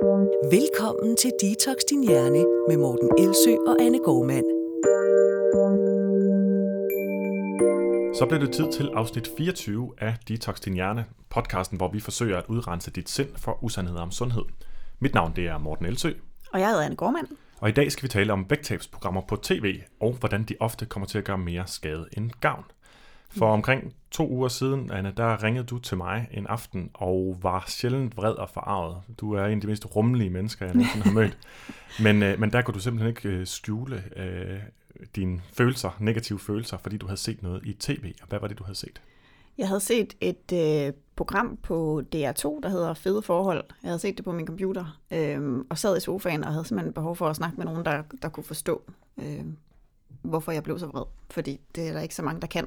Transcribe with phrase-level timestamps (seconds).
[0.00, 4.44] Velkommen til Detox Din Hjerne med Morten Elsø og Anne Gormand.
[8.14, 12.38] Så blev det tid til afsnit 24 af Detox Din Hjerne, podcasten, hvor vi forsøger
[12.38, 14.42] at udrense dit sind for usandheder om sundhed.
[15.00, 16.12] Mit navn det er Morten Elsø,
[16.52, 17.26] Og jeg hedder Anne Gormand.
[17.60, 21.06] og i dag skal vi tale om vægttabsprogrammer på tv, og hvordan de ofte kommer
[21.06, 22.64] til at gøre mere skade end gavn.
[23.30, 27.64] For omkring to uger siden, Anne, der ringede du til mig en aften og var
[27.68, 28.96] sjældent vred og forarvet.
[29.20, 31.38] Du er en af de mest rummelige mennesker, jeg nogensinde har mødt.
[32.04, 34.58] Men, øh, men der kunne du simpelthen ikke øh, skjule øh,
[35.16, 38.12] dine følelser, negative følelser, fordi du havde set noget i tv.
[38.22, 39.00] Og hvad var det, du havde set?
[39.58, 43.64] Jeg havde set et øh, program på DR2, der hedder Fede Forhold.
[43.82, 46.92] Jeg havde set det på min computer, øh, og sad i sofaen og havde simpelthen
[46.92, 48.82] behov for at snakke med nogen, der, der kunne forstå,
[49.18, 49.44] øh,
[50.22, 51.04] hvorfor jeg blev så vred.
[51.30, 52.66] Fordi det er der ikke så mange, der kan.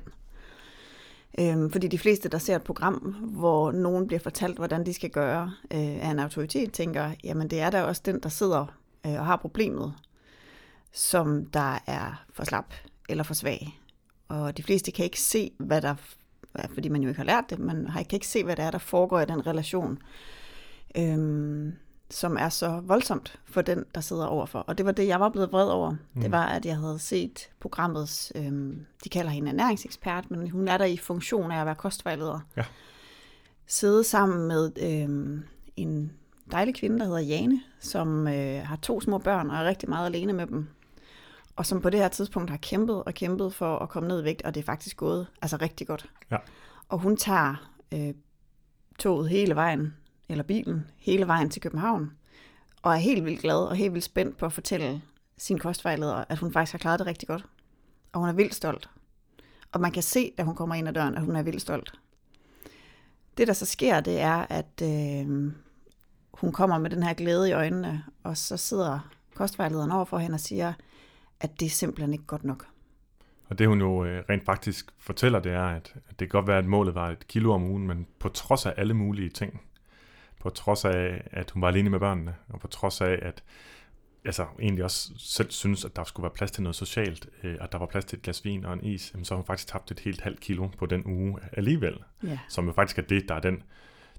[1.39, 5.09] Øh, fordi de fleste, der ser et program, hvor nogen bliver fortalt, hvordan de skal
[5.09, 8.65] gøre øh, af en autoritet, tænker, jamen det er da også den, der sidder
[9.05, 9.93] øh, og har problemet,
[10.91, 12.73] som der er for slap
[13.09, 13.79] eller for svag.
[14.27, 15.95] Og de fleste kan ikke se, hvad der,
[16.73, 18.71] fordi man jo ikke har lært det, man har- kan ikke se, hvad der er,
[18.71, 19.97] der foregår i den relation,
[20.97, 21.73] øhm,
[22.13, 24.59] som er så voldsomt for den, der sidder overfor.
[24.59, 25.95] Og det var det, jeg var blevet vred over.
[26.13, 26.21] Mm.
[26.21, 30.77] Det var, at jeg havde set programmets, øhm, de kalder hende ernæringsekspert, men hun er
[30.77, 32.39] der i funktion af at være kostvejleder.
[32.57, 32.63] Ja.
[33.67, 35.43] Sidde sammen med øhm,
[35.75, 36.11] en
[36.51, 40.05] dejlig kvinde, der hedder Jane, som øh, har to små børn og er rigtig meget
[40.05, 40.67] alene med dem
[41.55, 44.23] og som på det her tidspunkt har kæmpet og kæmpet for at komme ned i
[44.23, 46.09] vægt, og det er faktisk gået altså rigtig godt.
[46.31, 46.37] Ja.
[46.89, 48.13] Og hun tager øh,
[48.99, 49.93] toget hele vejen,
[50.33, 52.11] eller bilen, hele vejen til København,
[52.81, 55.01] og er helt vildt glad og helt vildt spændt på at fortælle
[55.37, 57.45] sin kostvejleder, at hun faktisk har klaret det rigtig godt.
[58.13, 58.89] Og hun er vildt stolt.
[59.71, 61.99] Og man kan se, da hun kommer ind ad døren, at hun er vildt stolt.
[63.37, 65.51] Det, der så sker, det er, at øh,
[66.33, 68.99] hun kommer med den her glæde i øjnene, og så sidder
[69.35, 70.73] kostvejlederen over for hende og siger,
[71.39, 72.67] at det er simpelthen ikke godt nok.
[73.49, 76.47] Og det hun jo øh, rent faktisk fortæller, det er, at at det kan godt
[76.47, 79.61] være, at målet var et kilo om ugen, men på trods af alle mulige ting,
[80.43, 83.43] på trods af, at hun var alene med børnene, og på trods af, at
[84.25, 87.71] altså egentlig også selv synes, at der skulle være plads til noget socialt, øh, at
[87.71, 89.67] der var plads til et glas vin og en is, jamen, så har hun faktisk
[89.67, 92.39] tabt et helt halvt kilo på den uge alligevel, Ja.
[92.49, 93.63] som jo faktisk er det, der er den,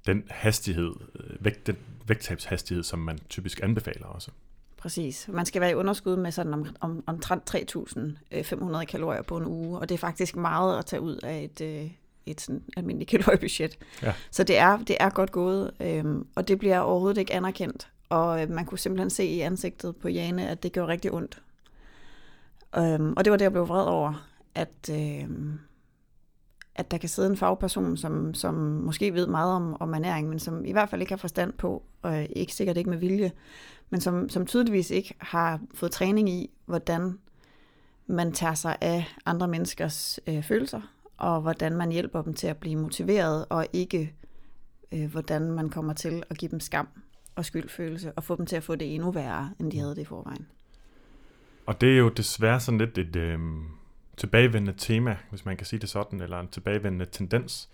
[0.07, 1.77] den hastighed, øh, vægt, den
[2.07, 4.31] vægttabshastighed, som man typisk anbefaler også.
[4.77, 5.29] Præcis.
[5.33, 9.79] Man skal være i underskud med sådan om, om, omtrent 3.500 kalorier på en uge,
[9.79, 11.91] og det er faktisk meget at tage ud af et, øh,
[12.27, 13.79] et sådan almindeligt kaloriebudget.
[14.03, 14.13] Ja.
[14.31, 17.89] Så det er, det er godt gået, øhm, og det bliver overhovedet ikke anerkendt.
[18.09, 21.43] Og øh, man kunne simpelthen se i ansigtet på Jane, at det gjorde rigtig ondt.
[22.77, 25.59] Øhm, og det var det, jeg blev vred over, at, øhm,
[26.75, 30.39] at der kan sidde en fagperson, som, som måske ved meget om, om ernæring, men
[30.39, 33.33] som i hvert fald ikke har forstand på, og ikke sikkert ikke med vilje,
[33.91, 37.19] men som, som tydeligvis ikke har fået træning i, hvordan
[38.07, 40.81] man tager sig af andre menneskers øh, følelser,
[41.17, 44.15] og hvordan man hjælper dem til at blive motiveret, og ikke
[44.93, 46.89] øh, hvordan man kommer til at give dem skam
[47.35, 50.03] og skyldfølelse, og få dem til at få det endnu værre, end de havde det
[50.03, 50.47] i forvejen.
[51.67, 53.39] Og det er jo desværre sådan lidt et øh,
[54.17, 57.71] tilbagevendende tema, hvis man kan sige det sådan, eller en tilbagevendende tendens.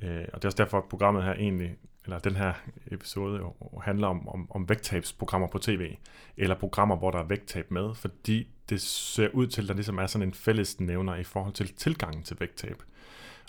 [0.00, 2.52] Øh, og det er også derfor, at programmet her egentlig, eller den her
[2.86, 3.40] episode
[3.82, 5.96] handler om, om, om vægttabsprogrammer på tv,
[6.36, 9.98] eller programmer, hvor der er vægttab med, fordi det ser ud til, at der ligesom
[9.98, 12.82] er sådan en fællesnævner i forhold til tilgangen til vægttab.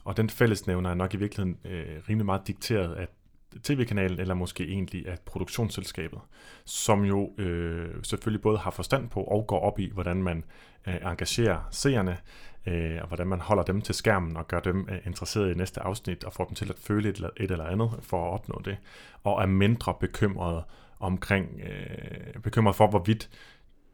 [0.03, 3.07] Og den fællesnævner er nok i virkeligheden øh, rimelig meget dikteret af
[3.63, 6.19] tv-kanalen, eller måske egentlig af produktionsselskabet,
[6.65, 10.43] som jo øh, selvfølgelig både har forstand på og går op i, hvordan man
[10.87, 12.17] øh, engagerer seerne,
[12.65, 15.81] øh, og hvordan man holder dem til skærmen og gør dem øh, interesserede i næste
[15.81, 18.61] afsnit, og får dem til at føle et, eller- et eller andet for at opnå
[18.65, 18.77] det,
[19.23, 20.63] og er mindre bekymret
[20.99, 23.29] omkring, øh, bekymret for, hvorvidt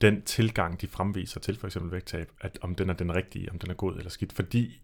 [0.01, 3.59] den tilgang, de fremviser til for eksempel vægttab, at om den er den rigtige, om
[3.59, 4.81] den er god eller skidt, fordi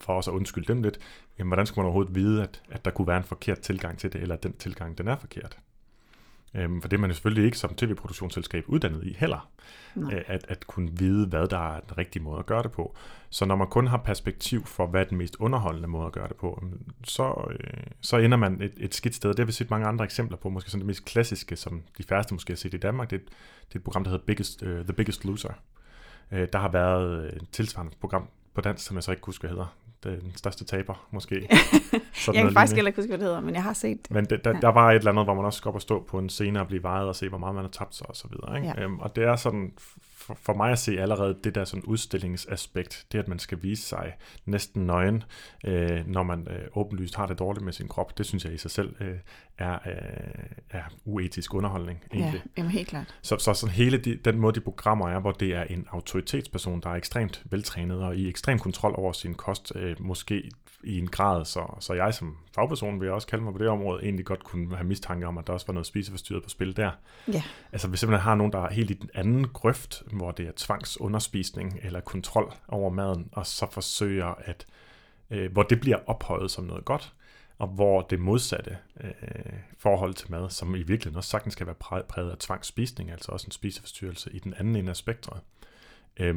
[0.00, 0.98] for også at undskylde dem lidt,
[1.38, 4.12] jamen, hvordan skulle man overhovedet vide, at, at der kunne være en forkert tilgang til
[4.12, 5.58] det, eller at den tilgang, den er forkert?
[6.56, 9.50] Øhm, for det er man jo selvfølgelig ikke som tv-produktionsselskab uddannet i heller,
[9.94, 10.14] Nej.
[10.14, 12.94] øh, at, at kunne vide, hvad der er den rigtige måde at gøre det på.
[13.30, 16.28] Så når man kun har perspektiv for, hvad er den mest underholdende måde at gøre
[16.28, 19.30] det på, jamen, så, øh, så ender man et, et skidt sted.
[19.30, 22.02] Det har vi set mange andre eksempler på, måske sådan det mest klassiske, som de
[22.02, 23.28] færreste måske har set i Danmark, det er, et-
[23.68, 25.52] det er et program, der hedder Biggest, uh, The Biggest Loser.
[26.32, 29.50] Øh, der har været et tilsvarende program på dansk, som jeg så ikke husker, hvad
[29.56, 29.76] hedder,
[30.10, 31.34] den største taber, måske.
[32.26, 34.10] jeg kan faktisk heller ikke huske, hvad det hedder, men jeg har set det.
[34.10, 34.60] Men det, der, ja.
[34.60, 36.60] der var et eller andet, hvor man også skal op og stå på en scene
[36.60, 38.56] og blive vejet og se, hvor meget man har tabt sig og så videre.
[38.56, 38.68] Ikke?
[38.76, 38.82] Ja.
[38.82, 39.72] Øhm, og det er sådan,
[40.26, 43.82] for, for mig at se allerede det der sådan udstillingsaspekt, det at man skal vise
[43.82, 44.12] sig
[44.44, 45.24] næsten nøgen,
[45.64, 48.58] øh, når man øh, åbenlyst har det dårligt med sin krop, det synes jeg i
[48.58, 49.16] sig selv øh,
[49.58, 52.02] er, øh, er uetisk underholdning.
[52.12, 52.42] Egentlig.
[52.44, 53.14] Ja, jamen helt klart.
[53.22, 56.80] Så, så sådan hele de, den måde, de programmer er, hvor det er en autoritetsperson,
[56.80, 60.50] der er ekstremt veltrænet og i ekstrem kontrol over sin kost, øh, måske
[60.84, 63.68] i en grad, så, så jeg som fagperson, vil jeg også kalde mig på det
[63.68, 66.76] område, egentlig godt kunne have mistanke om, at der også var noget spiseforstyrret på spil
[66.76, 66.90] der.
[67.32, 67.42] Ja.
[67.72, 70.52] Altså hvis simpelthen har nogen, der er helt i den anden grøft, hvor det er
[70.56, 74.66] tvangsunderspisning eller kontrol over maden, og så forsøger at,
[75.30, 77.12] øh, hvor det bliver ophøjet som noget godt,
[77.58, 79.12] og hvor det modsatte øh,
[79.78, 83.46] forhold til mad, som i virkeligheden også sagtens skal være præget af tvangsspisning, altså også
[83.46, 85.40] en spiseforstyrrelse i den anden ende af spektret,
[86.16, 86.34] øh,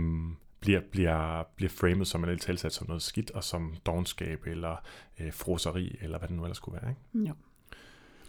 [0.60, 4.76] bliver, bliver, bliver framed som en tilsat som noget skidt, og som dogenskab, eller
[5.20, 6.90] øh, froseri, eller hvad det nu ellers skulle være.
[6.90, 7.30] Ikke?
[7.30, 7.34] Jo.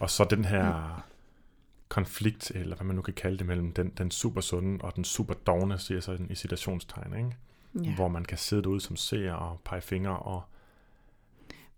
[0.01, 1.03] Og så den her mm.
[1.89, 5.05] konflikt, eller hvad man nu kan kalde det, mellem den, den super sunde og den
[5.05, 7.37] super dogne, siger så i citationstegn, ikke?
[7.85, 7.95] Ja.
[7.95, 10.43] hvor man kan sidde derude som seer og pege fingre og,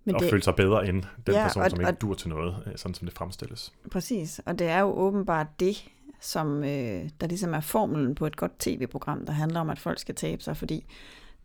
[0.04, 2.28] Men og det, føle sig bedre end den ja, person, og, som ikke dur til
[2.28, 3.72] noget, øh, sådan som det fremstilles.
[3.90, 5.84] Præcis, og det er jo åbenbart det,
[6.20, 9.98] som øh, der ligesom er formelen på et godt tv-program, der handler om, at folk
[9.98, 10.84] skal tabe sig, fordi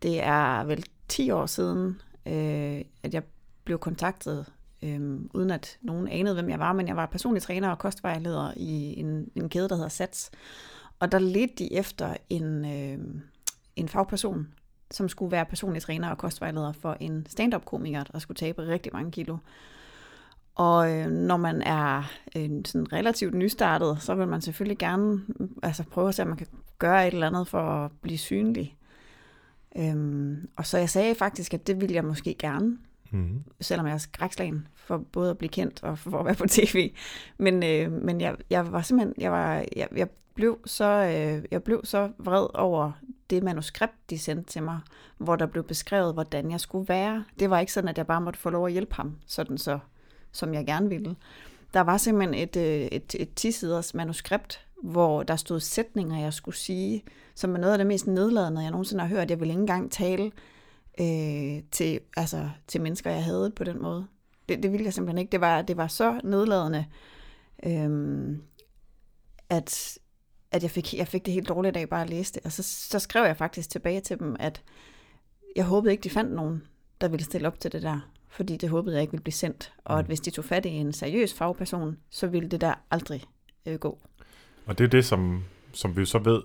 [0.02, 3.22] det er vel 10 år siden, øh, at jeg
[3.64, 4.46] blev kontaktet,
[4.82, 8.52] øh, uden at nogen anede, hvem jeg var, men jeg var personlig træner og kostvejleder
[8.56, 10.30] i en, en kæde, der hedder Sats.
[11.00, 13.22] Og der ledte de efter en, øh,
[13.76, 14.48] en fagperson,
[14.90, 19.10] som skulle være personlig træner og kostvejleder for en stand-up-komiker, der skulle tabe rigtig mange
[19.10, 19.36] kilo.
[20.54, 25.20] Og øh, når man er øh, sådan relativt nystartet, så vil man selvfølgelig gerne
[25.62, 26.46] altså, prøve at se, om man kan
[26.78, 28.76] gøre et eller andet for at blive synlig.
[29.78, 32.78] Øhm, og så jeg sagde faktisk, at det ville jeg måske gerne,
[33.10, 33.44] mm.
[33.60, 36.92] selvom jeg er skrækslagen for både at blive kendt og for at være på tv.
[37.38, 41.62] Men, øh, men jeg, jeg var simpelthen, jeg, var, jeg, jeg, blev så, øh, jeg
[41.62, 42.92] blev så vred over
[43.30, 44.80] det manuskript, de sendte til mig,
[45.18, 47.24] hvor der blev beskrevet, hvordan jeg skulle være.
[47.38, 49.78] Det var ikke sådan, at jeg bare måtte få lov at hjælpe ham, sådan så
[50.32, 51.16] som jeg gerne ville.
[51.74, 56.56] Der var simpelthen et, øh, et, et 10-siders manuskript, hvor der stod sætninger, jeg skulle
[56.56, 59.30] sige, som er noget af det mest nedladende, jeg nogensinde har hørt.
[59.30, 60.32] Jeg ville ikke engang tale
[61.00, 64.06] øh, til, altså, til mennesker, jeg havde på den måde.
[64.48, 65.32] Det, det ville jeg simpelthen ikke.
[65.32, 66.86] Det var, det var så nedladende,
[67.66, 68.38] øh,
[69.48, 69.98] at,
[70.56, 72.42] at jeg, fik, jeg fik det helt dårligt af bare at læse det.
[72.44, 74.62] Og så, så skrev jeg faktisk tilbage til dem, at
[75.56, 76.62] jeg håbede ikke, de fandt nogen,
[77.00, 78.00] der ville stille op til det der
[78.36, 79.72] fordi det håbede jeg ikke ville blive sendt.
[79.84, 80.06] Og at mm.
[80.06, 83.22] hvis de tog fat i en seriøs fagperson, så ville det der aldrig
[83.66, 83.98] øh, gå.
[84.66, 86.42] Og det er det, som, som vi jo så ved,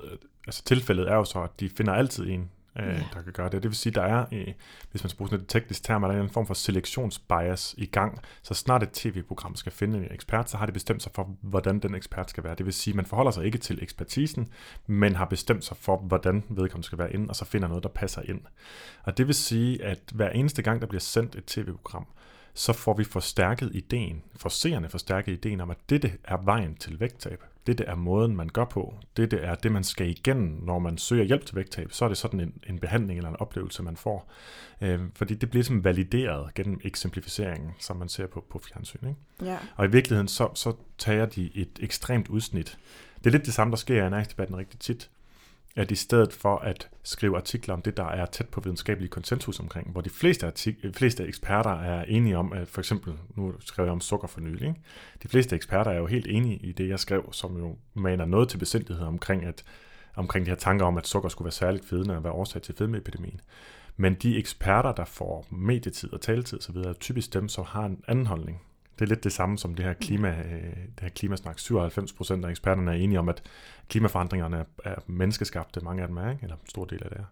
[0.48, 2.50] altså tilfældet er jo så, at de finder altid en,
[2.80, 3.64] øh, der kan gøre det.
[3.64, 4.48] Det vil sige, der er, øh,
[4.92, 7.86] hvis man skal bruge sådan et teknisk term, der er en form for selektionsbias i
[7.86, 8.20] gang.
[8.44, 11.80] Så snart et tv-program skal finde en ekspert, så har de bestemt sig for, hvordan
[11.80, 12.56] den ekspert skal være.
[12.56, 14.50] Det vil sige, man forholder sig ikke til ekspertisen,
[14.88, 17.90] men har bestemt sig for, hvordan vedkommende skal være inde, og så finder noget, der
[17.90, 18.42] passer ind.
[19.04, 22.08] Og det vil sige, at hver eneste gang, der bliver sendt et tv-program,
[22.54, 27.00] så får vi forstærket ideen, for seerne forstærket ideen om, at dette er vejen til
[27.00, 30.98] vægttab det er måden, man gør på, det er det, man skal igennem, når man
[30.98, 33.98] søger hjælp til vægttab, så er det sådan en, en behandling eller en oplevelse, man
[33.98, 34.32] får.
[34.82, 39.08] Øh, fordi det bliver simpelthen valideret gennem eksemplificeringen, som man ser på, på fjernsyn.
[39.08, 39.52] Ikke?
[39.52, 39.58] Ja.
[39.76, 42.78] Og i virkeligheden, så, så tager de et ekstremt udsnit.
[43.18, 45.10] Det er lidt det samme, der sker i næringsdebatten rigtig tit
[45.76, 49.60] at i stedet for at skrive artikler om det, der er tæt på videnskabelig konsensus
[49.60, 53.86] omkring, hvor de fleste, artik- fleste eksperter er enige om, at for eksempel, nu skrev
[53.86, 54.82] jeg om sukker for nylig, ikke?
[55.24, 58.50] de fleste eksperter er jo helt enige i det, jeg skrev, som jo maner noget
[58.50, 59.64] til besindelighed omkring, at,
[60.16, 62.76] omkring de her tanker om, at sukker skulle være særligt fedende og være årsag til
[62.76, 63.42] fedmeepidemien.
[63.98, 68.04] Men de eksperter, der får medietid og taletid osv., er typisk dem, som har en
[68.08, 68.62] anden holdning
[69.02, 71.60] det er lidt det samme som det her, klima, øh, det her klimasnak.
[71.60, 73.44] 97 procent af eksperterne er enige om, at
[73.90, 76.44] klimaforandringerne er, er menneskeskabte, mange af dem er, ikke?
[76.44, 77.26] eller en stor del af det er.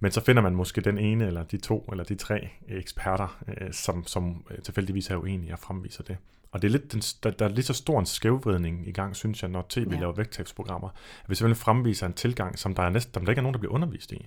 [0.00, 3.72] Men så finder man måske den ene, eller de to, eller de tre eksperter, øh,
[3.72, 6.16] som, som øh, tilfældigvis er uenige og fremviser det.
[6.52, 9.16] Og det er lidt den, der, der er lige så stor en skævvridning i gang,
[9.16, 9.98] synes jeg, når tv ja.
[9.98, 10.88] laver vægttabsprogrammer.
[11.24, 13.60] At vi simpelthen fremviser en tilgang, som der, er næsten, der ikke er nogen, der
[13.60, 14.26] bliver undervist i.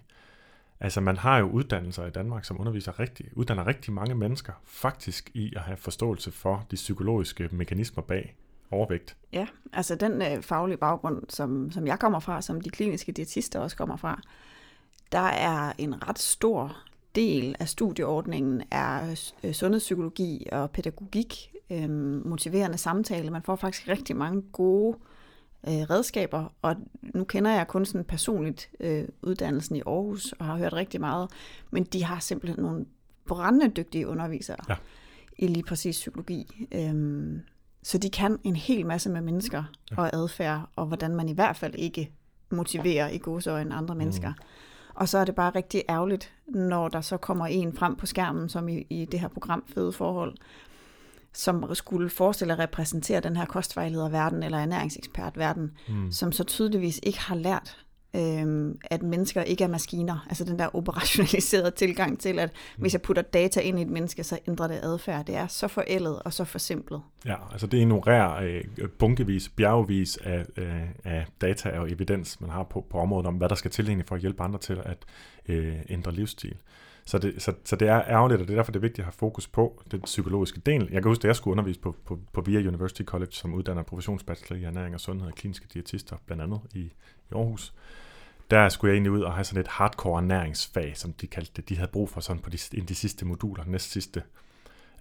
[0.82, 5.32] Altså man har jo uddannelser i Danmark, som underviser rigtig, uddanner rigtig mange mennesker faktisk
[5.34, 8.36] i at have forståelse for de psykologiske mekanismer bag
[8.72, 9.16] overvægt.
[9.34, 13.60] Ja, altså den øh, faglige baggrund, som, som jeg kommer fra, som de kliniske diætister
[13.60, 14.22] også kommer fra,
[15.12, 16.78] der er en ret stor
[17.16, 21.90] del af studieordningen er øh, sundhedspsykologi og pædagogik, øh,
[22.26, 23.30] motiverende samtale.
[23.30, 25.11] Man får faktisk rigtig mange gode øh,
[25.68, 30.74] redskaber, og nu kender jeg kun sådan personligt øh, uddannelsen i Aarhus, og har hørt
[30.74, 31.30] rigtig meget,
[31.72, 32.86] men de har simpelthen nogle
[33.28, 34.76] brændende dygtige undervisere Ja.
[35.38, 36.68] i lige præcis psykologi.
[36.72, 37.42] Øhm,
[37.84, 39.64] så de kan en hel masse med mennesker
[39.98, 42.12] og adfærd, og hvordan man i hvert fald ikke
[42.50, 44.30] motiverer i gåseøjne andre mennesker.
[44.30, 44.44] Mm.
[44.94, 48.50] Og så er det bare rigtig ærgerligt, når der så kommer en frem på skærmen,
[48.50, 50.36] som i, i det her program Fede Forhold,
[51.34, 56.12] som skulle forestille at repræsentere den her kostvejlederverden eller ernæringsekspertverden, mm.
[56.12, 57.78] som så tydeligvis ikke har lært,
[58.16, 60.26] øhm, at mennesker ikke er maskiner.
[60.30, 64.24] Altså den der operationaliserede tilgang til, at hvis jeg putter data ind i et menneske,
[64.24, 65.26] så ændrer det adfærd.
[65.26, 67.02] Det er så forældet og så forsimplet.
[67.26, 72.64] Ja, altså det ignorerer øh, bunkevis, bjergevis af, øh, af data og evidens, man har
[72.64, 74.98] på, på området om, hvad der skal til egentlig for at hjælpe andre til at
[75.50, 76.56] øh, ændre livsstil.
[77.06, 79.06] Så det, så, så det er ærgerligt, og det er derfor, det er vigtigt at
[79.06, 80.82] have fokus på den psykologiske del.
[80.92, 83.84] Jeg kan huske, at jeg skulle undervise på, på, på VIA University College, som uddanner
[83.84, 86.94] professionsbachelor i ernæring og sundhed og kliniske diætister, blandt andet i, i
[87.36, 87.74] Aarhus.
[88.52, 91.70] Der skulle jeg egentlig ud og have sådan et hardcore ernæringsfag, som de kaldte det.
[91.70, 94.24] De havde brug for sådan på de, de sidste moduler, næst sidste,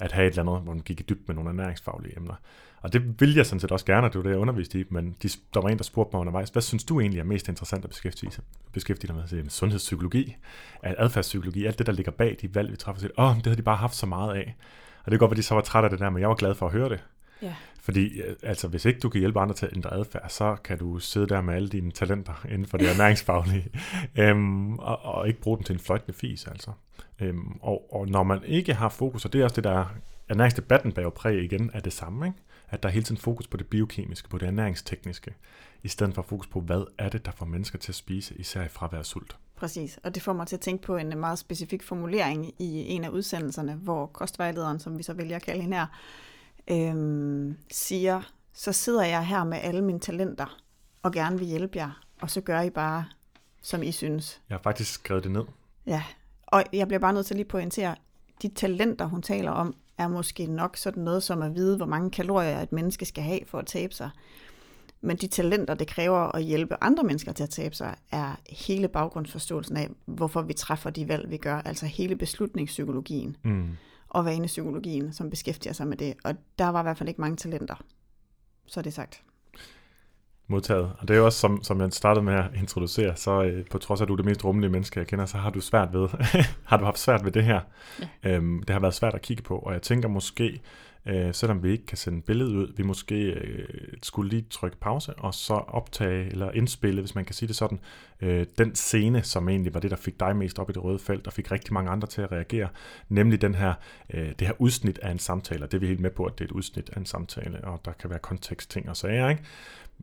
[0.01, 2.35] at have et eller andet, hvor man gik i dyb med nogle ernæringsfaglige emner.
[2.83, 4.85] Og det ville jeg sådan set også gerne, at det var det, jeg underviste i,
[4.91, 7.49] men de, der var en, der spurgte mig undervejs, hvad synes du egentlig er mest
[7.49, 9.27] interessant at beskæftige, sig- beskæftige dig med?
[9.29, 10.37] Så, jamen, sundhedspsykologi,
[10.83, 13.09] adfærdspsykologi, alt det, der ligger bag de valg, vi træffer.
[13.19, 14.57] Åh, oh, det havde de bare haft så meget af.
[15.05, 16.35] Og det kan godt være, de så var trætte af det der, men jeg var
[16.35, 17.05] glad for at høre det.
[17.43, 17.55] Ja.
[17.81, 20.79] Fordi øh, altså, hvis ikke du kan hjælpe andre til at ændre adfærd, så kan
[20.79, 23.69] du sidde der med alle dine talenter inden for det ernæringsfaglige,
[24.19, 26.47] øhm, og, og ikke bruge dem til en fløjtende fis.
[26.47, 26.71] Altså.
[27.21, 29.87] Øhm, og, og når man ikke har fokus, og det er også det, der er
[30.29, 32.39] ernæringsdebatten bag præg igen, er det samme, ikke?
[32.71, 35.35] at der er hele tiden fokus på det biokemiske, på det ernæringstekniske,
[35.83, 38.65] i stedet for fokus på, hvad er det, der får mennesker til at spise, især
[38.65, 39.37] i fravær af sult.
[39.57, 43.05] Præcis, og det får mig til at tænke på en meget specifik formulering i en
[43.05, 45.87] af udsendelserne, hvor kostvejlederen, som vi så vælger at kalde hende her,
[46.71, 48.23] øhm, siger,
[48.53, 50.57] så sidder jeg her med alle mine talenter
[51.03, 53.05] og gerne vil hjælpe jer, og så gør I bare,
[53.63, 54.41] som I synes.
[54.49, 55.45] Jeg har faktisk skrevet det ned.
[55.87, 56.03] Ja,
[56.47, 57.95] og jeg bliver bare nødt til lige at pointere,
[58.43, 62.11] de talenter, hun taler om, er måske nok sådan noget som at vide, hvor mange
[62.11, 64.11] kalorier et menneske skal have for at tabe sig.
[65.01, 68.89] Men de talenter, det kræver at hjælpe andre mennesker til at tabe sig, er hele
[68.89, 71.57] baggrundsforståelsen af, hvorfor vi træffer de valg, vi gør.
[71.57, 73.69] Altså hele beslutningspsykologien Mm.
[74.11, 76.15] Og vanepsykologien, som beskæftiger sig med det.
[76.25, 77.75] Og der var i hvert fald ikke mange talenter.
[78.67, 79.23] Så er det sagt.
[80.47, 80.93] modtaget.
[80.99, 83.79] Og det er jo også, som, som jeg startede med at introducere, så øh, på
[83.79, 85.93] trods af, at du er det mest rummelige menneske, jeg kender, så har du svært
[85.93, 86.09] ved,
[86.71, 87.61] har du haft svært ved det her.
[88.25, 88.31] Ja.
[88.31, 90.61] Øhm, det har været svært at kigge på, og jeg tænker måske,
[91.07, 93.69] øh, selvom vi ikke kan sende billedet ud, vi måske øh,
[94.03, 97.81] skulle lige trykke pause, og så optage, eller indspille, hvis man kan sige det sådan,
[98.21, 100.99] øh, den scene, som egentlig var det, der fik dig mest op i det røde
[100.99, 102.69] felt, og fik rigtig mange andre til at reagere,
[103.09, 103.75] nemlig den her,
[104.15, 106.39] øh, det her udsnit af en samtale, og det er vi helt med på, at
[106.39, 109.29] det er et udsnit af en samtale, og der kan være kontekst, ting og sager,
[109.29, 109.43] ikke?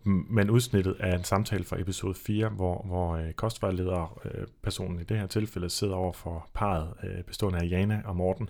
[0.06, 5.04] Men udsnittet af en samtale fra episode 4, hvor, hvor øh, kostvejleder øh, personen i
[5.04, 8.50] det her tilfælde sidder over for parret øh, bestående af Jana og Morten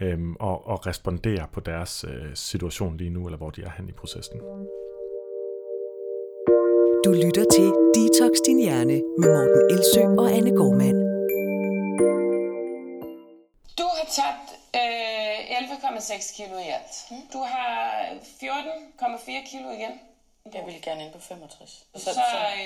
[0.00, 3.88] øh, og, og responderer på deres øh, situation lige nu, eller hvor de er hen
[3.88, 4.40] i processen.
[7.04, 10.98] Du lytter til Detox Din Hjerne med Morten Elsø og Anne Gormand.
[13.80, 14.48] Du har tabt
[14.80, 16.94] øh, 11,6 kilo i alt.
[17.32, 17.74] Du har
[18.42, 19.94] 14,4 kilo igen.
[20.54, 21.84] Jeg ville gerne ind på 65.
[21.96, 22.10] Så, så,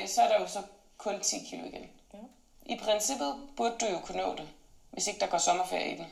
[0.03, 0.63] øh, så er der jo så
[0.99, 1.91] kun 10 kilo igen.
[2.67, 4.49] I princippet burde du jo kunne nå det,
[4.91, 6.07] hvis ikke der går sommerferie i den.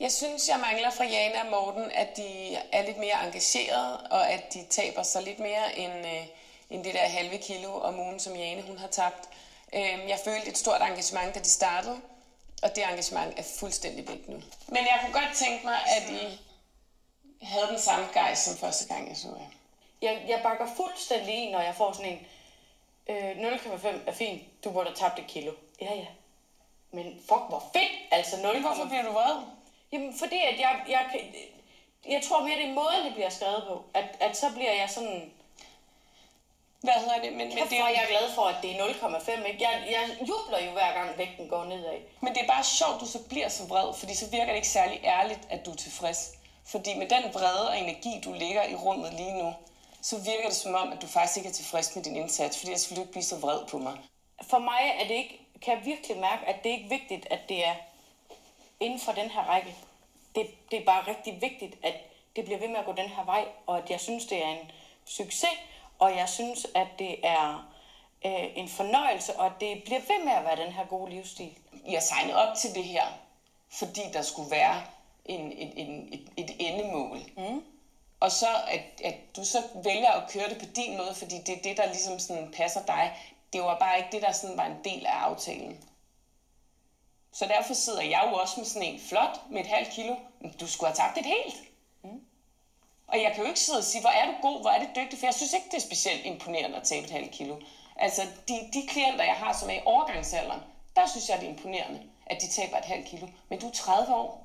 [0.00, 4.30] Jeg synes, jeg mangler fra Jana og Morten, at de er lidt mere engagerede, og
[4.30, 6.26] at de taber sig lidt mere end, øh,
[6.70, 9.28] end det der halve kilo om ugen, som Jane hun har tabt.
[9.72, 12.00] Øh, jeg følte et stort engagement, da de startede,
[12.62, 14.42] og det engagement er fuldstændig væk nu.
[14.68, 16.40] Men jeg kunne godt tænke mig, at I
[17.42, 19.50] havde den samme gejst som første gang, jeg så jer.
[20.04, 22.26] Jeg, jeg bakker fuldstændig i, når jeg får sådan en
[23.06, 25.52] øh, 0,5 er fint, du burde have tabt et kilo.
[25.80, 26.06] Ja, ja.
[26.90, 27.92] Men fuck, hvor fedt!
[28.10, 28.60] Altså 0,5.
[28.60, 29.36] Hvorfor bliver du vred?
[29.92, 31.04] Jamen, fordi at jeg, jeg,
[32.08, 33.84] jeg tror mere, det er måden, det bliver skrevet på.
[33.94, 35.32] At, at så bliver jeg sådan,
[36.84, 37.32] Hvad hedder det?
[37.32, 39.46] Men, men, det, er jeg er glad for, at det er 0,5.
[39.46, 39.62] Ikke?
[39.68, 41.98] Jeg, jeg jubler jo hver gang vægten går nedad.
[42.20, 44.68] men det er bare sjovt, du så bliver så vred, fordi så virker det ikke
[44.68, 46.32] særlig ærligt, at du er tilfreds.
[46.66, 49.54] Fordi med den vrede og energi, du ligger i rummet lige nu,
[50.04, 52.70] så virker det som om, at du faktisk ikke er tilfreds med din indsats, fordi
[52.70, 53.98] ellers vil du ikke blive så vred på mig.
[54.42, 57.40] For mig er det ikke, kan jeg virkelig mærke, at det ikke er vigtigt, at
[57.48, 57.74] det er
[58.80, 59.74] inden for den her række.
[60.34, 61.94] Det, det er bare rigtig vigtigt, at
[62.36, 64.48] det bliver ved med at gå den her vej, og at jeg synes, det er
[64.48, 64.70] en
[65.04, 65.58] succes,
[65.98, 67.70] og jeg synes, at det er
[68.24, 71.50] øh, en fornøjelse, og at det bliver ved med at være den her gode livsstil.
[71.88, 73.04] Har signet op til det her,
[73.70, 74.82] fordi der skulle være
[75.24, 77.18] en, en, en, et, et endemål.
[77.36, 77.62] Mm.
[78.24, 81.58] Og så at, at du så vælger at køre det på din måde, fordi det
[81.58, 83.16] er det, der ligesom sådan passer dig.
[83.52, 85.84] Det var bare ikke det, der sådan var en del af aftalen.
[87.32, 90.16] Så derfor sidder jeg jo også med sådan en flot med et halvt kilo.
[90.60, 91.54] Du skulle have tabt et helt.
[92.02, 92.20] Mm.
[93.06, 94.88] Og jeg kan jo ikke sidde og sige, hvor er du god, hvor er det
[94.96, 97.56] dygtig, for jeg synes ikke, det er specielt imponerende at tabe et halvt kilo.
[97.96, 100.60] Altså, de, de klienter, jeg har, som er i overgangsalderen,
[100.96, 103.26] der synes jeg, det er imponerende, at de taber et halvt kilo.
[103.48, 104.43] Men du er 30 år.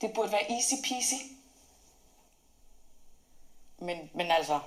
[0.00, 1.14] Det burde være easy peasy.
[3.78, 4.60] Men, men altså,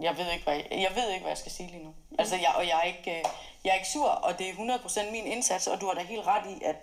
[0.00, 1.94] jeg ved ikke, hvad jeg, jeg ved ikke, hvad jeg skal sige lige nu.
[2.18, 3.24] Altså, jeg, og jeg er, ikke, øh,
[3.64, 6.26] jeg er ikke sur, og det er 100% min indsats, og du har da helt
[6.26, 6.76] ret i, at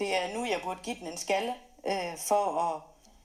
[0.00, 1.54] det er nu, jeg burde give den en skalle
[1.86, 2.82] øh, for at...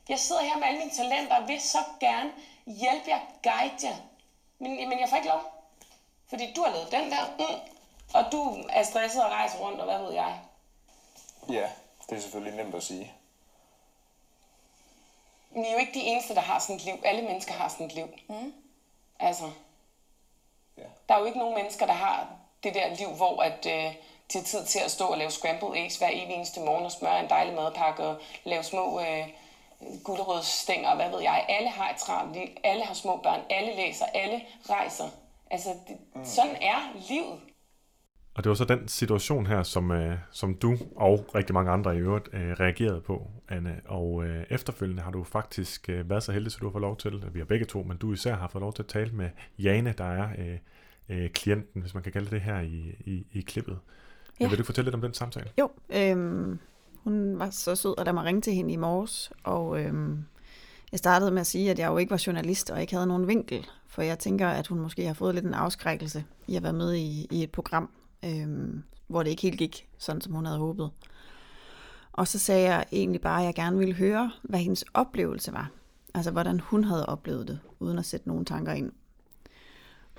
[0.10, 2.32] Jeg sidder her med alle mine talenter og vil så gerne
[2.66, 3.96] hjælpe jer, guide jer.
[4.60, 5.42] Men, men jeg får ikke lov.
[6.28, 7.60] Fordi du har lavet den der, mm,
[8.14, 10.40] og du er stresset og rejser rundt, og hvad ved jeg.
[11.50, 11.70] Ja,
[12.10, 13.14] det er selvfølgelig nemt at sige.
[15.56, 16.94] Men I er jo ikke de eneste, der har sådan et liv.
[17.04, 18.08] Alle mennesker har sådan et liv.
[18.30, 18.54] Mm.
[19.20, 19.52] Altså,
[20.78, 20.84] Ja.
[21.10, 22.28] der er jo ikke nogen mennesker, der har
[22.64, 23.94] det der liv, hvor at, øh,
[24.34, 26.92] de har tid til at stå og lave scrambled eggs hver evig eneste morgen og
[26.92, 29.28] smøre en dejlig madpakke og lave små øh,
[30.04, 31.46] gulerødsstænger og hvad ved jeg.
[31.50, 32.48] Alle har et travlt liv.
[32.64, 33.42] Alle har små børn.
[33.50, 34.06] Alle læser.
[34.06, 35.10] Alle rejser.
[35.52, 36.26] Altså, det, mm.
[36.26, 37.42] sådan er livet.
[38.36, 41.96] Og det var så den situation her, som, øh, som du og rigtig mange andre
[41.96, 43.82] i øvrigt øh, reagerede på, Anne.
[43.86, 46.98] Og øh, efterfølgende har du faktisk øh, været så heldig, så du har fået lov
[46.98, 49.30] til, vi har begge to, men du især har fået lov til at tale med
[49.60, 50.58] Jane, der er øh,
[51.10, 53.80] øh, klienten, hvis man kan kalde det her i, i, i klippet.
[54.40, 54.50] Ja.
[54.50, 55.50] Vil du fortælle lidt om den samtale?
[55.60, 56.60] Jo, øhm,
[57.04, 60.26] hun var så sød at lade mig ringe til hende i morges, og øhm,
[60.92, 63.28] jeg startede med at sige, at jeg jo ikke var journalist og ikke havde nogen
[63.28, 66.74] vinkel, for jeg tænker, at hun måske har fået lidt en afskrækkelse i at være
[66.74, 67.90] med i, i et program,
[68.26, 70.92] øhm, hvor det ikke helt gik sådan, som hun havde håbet.
[72.14, 75.72] Og så sagde jeg egentlig bare, at jeg gerne ville høre, hvad hendes oplevelse var.
[76.14, 78.92] Altså, hvordan hun havde oplevet det, uden at sætte nogen tanker ind.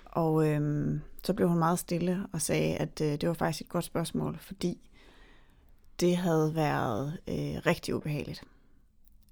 [0.05, 3.69] Og øhm, så blev hun meget stille og sagde, at øh, det var faktisk et
[3.69, 4.91] godt spørgsmål, fordi
[6.01, 8.45] det havde været øh, rigtig ubehageligt.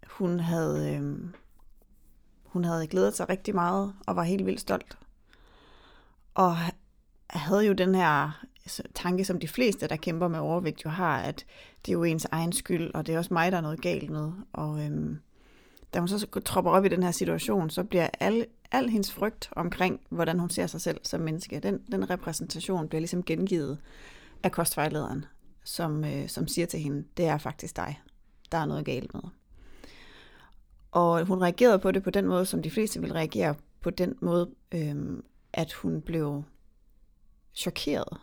[0.07, 1.19] Hun havde, øh,
[2.45, 4.99] hun havde glædet sig rigtig meget og var helt vildt stolt.
[6.35, 6.57] Og
[7.31, 11.19] havde jo den her Altså, tanke, som de fleste, der kæmper med overvægt, jo har,
[11.19, 11.47] at
[11.87, 14.11] det er jo ens egen skyld, og det er også mig, der er noget galt
[14.11, 14.33] med.
[14.53, 15.19] Og øhm,
[15.95, 19.49] da hun så tropper op i den her situation, så bliver al, al hendes frygt
[19.53, 23.79] omkring, hvordan hun ser sig selv som menneske, den, den repræsentation bliver ligesom gengivet
[24.43, 25.25] af kostvejlederen,
[25.65, 28.01] som, øh, som siger til hende, det er faktisk dig,
[28.53, 29.23] der er noget galt med.
[30.93, 34.15] Og hun reagerede på det på den måde, som de fleste vil reagere på den
[34.21, 36.43] måde, øhm, at hun blev
[37.55, 38.19] chokeret.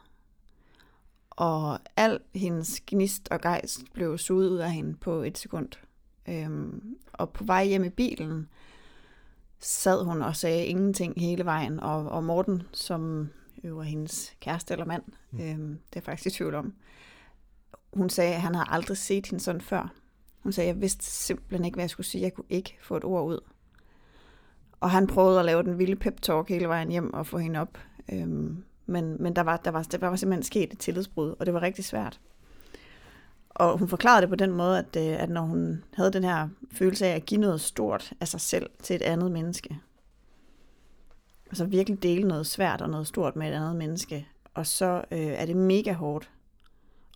[1.40, 5.70] Og al hendes gnist og gejst blev suget ud af hende på et sekund.
[6.30, 8.50] Øhm, og på vej hjem i bilen
[9.60, 11.80] sad hun og sagde ingenting hele vejen.
[11.80, 13.30] Og, og Morten, som
[13.64, 16.74] jo var hendes kæreste eller mand, øhm, det er jeg faktisk i tvivl om,
[17.94, 19.94] hun sagde, at han havde aldrig set hende sådan før.
[20.40, 22.22] Hun sagde, at jeg vidste simpelthen ikke, hvad jeg skulle sige.
[22.22, 23.40] Jeg kunne ikke få et ord ud.
[24.80, 27.78] Og han prøvede at lave den vilde pep-talk hele vejen hjem og få hende op.
[28.12, 31.54] Øhm, men men der, var, der, var, der var simpelthen sket et tillidsbrud, og det
[31.54, 32.20] var rigtig svært.
[33.50, 36.50] Og hun forklarede det på den måde, at, øh, at når hun havde den her
[36.72, 39.80] følelse af at give noget stort af sig selv til et andet menneske,
[41.48, 45.20] altså virkelig dele noget svært og noget stort med et andet menneske, og så øh,
[45.20, 46.30] er det mega hårdt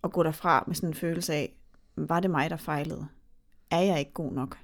[0.04, 1.54] at gå derfra med sådan en følelse af,
[1.96, 3.08] var det mig, der fejlede?
[3.72, 4.58] Er jeg ikke god nok?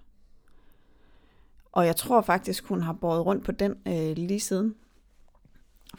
[1.71, 4.75] Og jeg tror faktisk, hun har båret rundt på den øh, lige siden.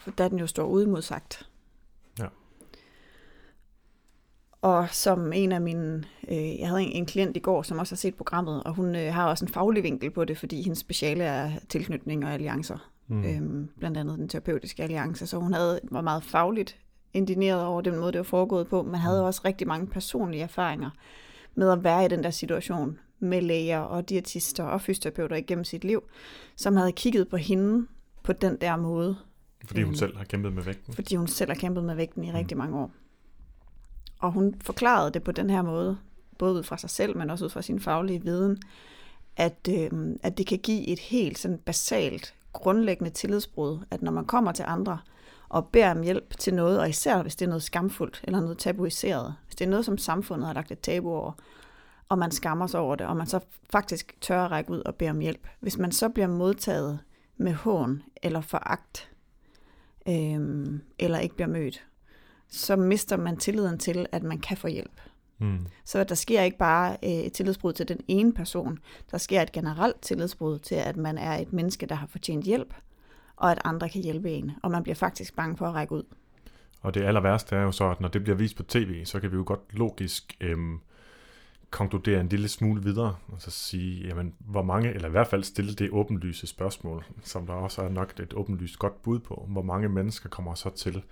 [0.01, 1.49] For da den jo står uimodsagt.
[2.19, 2.27] Ja.
[4.63, 7.95] Og som en af mine, øh, jeg havde en, en klient i går, som også
[7.95, 10.79] har set programmet, og hun øh, har også en faglig vinkel på det, fordi hendes
[10.79, 12.91] speciale er tilknytning og alliancer.
[13.09, 13.25] Mm.
[13.25, 15.27] Øhm, blandt andet den terapeutiske alliance.
[15.27, 16.79] Så hun havde, var meget fagligt
[17.13, 20.91] indineret over den måde, det var foregået på, men havde også rigtig mange personlige erfaringer
[21.55, 25.85] med at være i den der situation med læger og diætister og fysioterapeuter igennem sit
[25.85, 26.03] liv,
[26.57, 27.87] som havde kigget på hende
[28.23, 29.17] på den der måde,
[29.65, 30.95] Fordi hun Øhm, selv har kæmpet med vægten.
[30.95, 32.91] fordi hun selv har kæmpet med vægten i rigtig mange år.
[34.19, 35.99] Og hun forklarede det på den her måde,
[36.39, 38.59] både ud fra sig selv, men også ud fra sin faglige viden,
[39.37, 39.91] at, øh,
[40.23, 44.65] at det kan give et helt sådan basalt, grundlæggende tillidsbrud, at når man kommer til
[44.69, 44.99] andre
[45.49, 48.59] og beder om hjælp til noget, og især hvis det er noget skamfuldt eller noget
[48.59, 51.33] tabuiseret, hvis det er noget, som samfundet har lagt et tabu over,
[52.09, 54.95] og man skammer sig over det, og man så faktisk tør at række ud og
[54.95, 55.49] bede om hjælp.
[55.61, 56.99] Hvis man så bliver modtaget
[57.37, 59.11] med hån eller foragt,
[60.11, 61.87] øhm, eller ikke bliver mødt,
[62.49, 65.01] så mister man tilliden til, at man kan få hjælp.
[65.39, 65.67] Mm.
[65.85, 68.79] Så der sker ikke bare øh, et tillidsbrud til den ene person,
[69.11, 72.75] der sker et generelt tillidsbrud til, at man er et menneske, der har fortjent hjælp,
[73.37, 76.03] og at andre kan hjælpe en, og man bliver faktisk bange for at række ud.
[76.83, 79.21] Og det aller værste er jo så, at når det bliver vist på tv, så
[79.21, 80.81] kan vi jo godt logisk øhm,
[81.71, 85.45] konkludere en lille smule videre, og så sige, jamen, hvor mange, eller i hvert fald
[85.45, 89.63] stille det åbenlyse spørgsmål, som der også er nok et åbenlyst godt bud på, hvor
[89.63, 91.03] mange mennesker kommer så til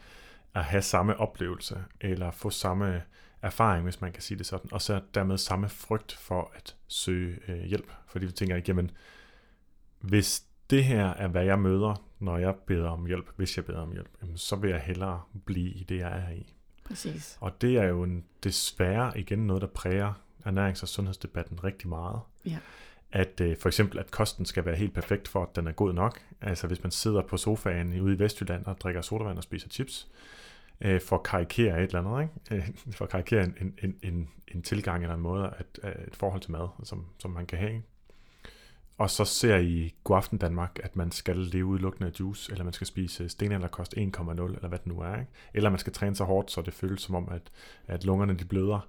[0.55, 3.03] at have samme oplevelse, eller få samme
[3.43, 7.39] erfaring, hvis man kan sige det sådan, og så dermed samme frygt for at søge
[7.49, 7.93] øh, hjælp.
[8.07, 8.91] Fordi vi tænker, jamen,
[10.01, 13.81] hvis det her er, hvad jeg møder, når jeg beder om hjælp, hvis jeg beder
[13.81, 16.55] om hjælp, jamen, så vil jeg hellere blive i det, jeg er i.
[16.85, 17.39] Præcis.
[17.41, 20.13] Og det er jo en, desværre igen noget, der præger
[20.47, 22.21] ernærings- og sundhedsdebatten rigtig meget.
[22.47, 22.59] Ja.
[23.13, 25.93] At øh, for eksempel, at kosten skal være helt perfekt for, at den er god
[25.93, 26.21] nok.
[26.41, 30.09] Altså hvis man sidder på sofaen ude i Vestjylland og drikker sodavand og spiser chips,
[30.81, 32.67] øh, for at karikere et eller andet, ikke?
[32.67, 36.17] Øh, for at karikere en, en, en, en, tilgang eller en måde, at, at et
[36.17, 37.71] forhold til mad, som, som man kan have.
[37.71, 37.87] Ikke?
[38.99, 42.73] Og så ser I Godaften Danmark, at man skal leve udelukkende af juice, eller man
[42.73, 45.15] skal spise stenalderkost 1,0, eller hvad det nu er.
[45.15, 45.31] Ikke?
[45.55, 47.43] Eller man skal træne så hårdt, så det føles som om, at,
[47.87, 48.87] at lungerne de bløder,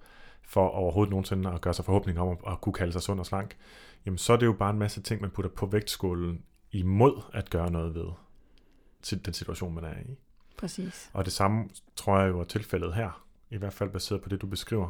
[0.49, 3.25] for overhovedet nogensinde at gøre sig forhåbning om at, at kunne kalde sig sund og
[3.25, 3.57] slank.
[4.05, 7.49] Jamen så er det jo bare en masse ting, man putter på vægtskålen imod at
[7.49, 8.07] gøre noget ved
[9.01, 10.17] til den situation, man er i.
[10.57, 11.09] Præcis.
[11.13, 14.41] Og det samme tror jeg jo er tilfældet her, i hvert fald baseret på det,
[14.41, 14.89] du beskriver,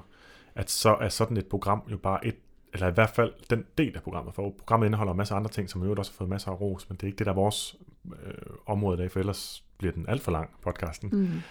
[0.55, 2.35] at så er sådan et program jo bare et,
[2.73, 5.69] eller i hvert fald den del af programmet, for programmet indeholder en masse andre ting,
[5.69, 7.35] som jo også har fået masser af ros, men det er ikke det, der er
[7.35, 7.75] vores
[8.23, 8.33] øh,
[8.65, 11.09] område i dag, for ellers bliver den alt for lang, podcasten.
[11.13, 11.41] Mm.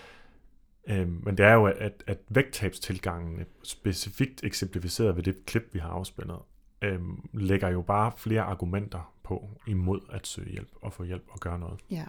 [0.89, 5.89] Øhm, men det er jo, at, at vægttabstilgangen, specifikt eksemplificeret ved det klip, vi har
[5.89, 6.39] afspillet,
[6.83, 11.41] øhm, lægger jo bare flere argumenter på imod at søge hjælp og få hjælp og
[11.41, 11.81] gøre noget.
[11.91, 12.05] Ja,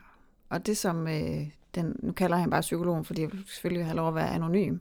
[0.50, 4.08] og det som, øh, den, nu kalder han bare psykologen, fordi jeg selvfølgelig har lov
[4.08, 4.78] at være anonym,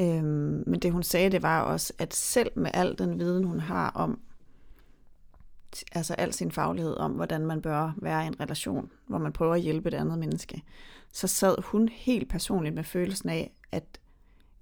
[0.00, 3.60] øhm, men det hun sagde, det var også, at selv med al den viden, hun
[3.60, 4.18] har om,
[5.92, 9.54] altså al sin faglighed om, hvordan man bør være i en relation, hvor man prøver
[9.54, 10.62] at hjælpe et andet menneske,
[11.12, 13.84] så sad hun helt personligt med følelsen af, at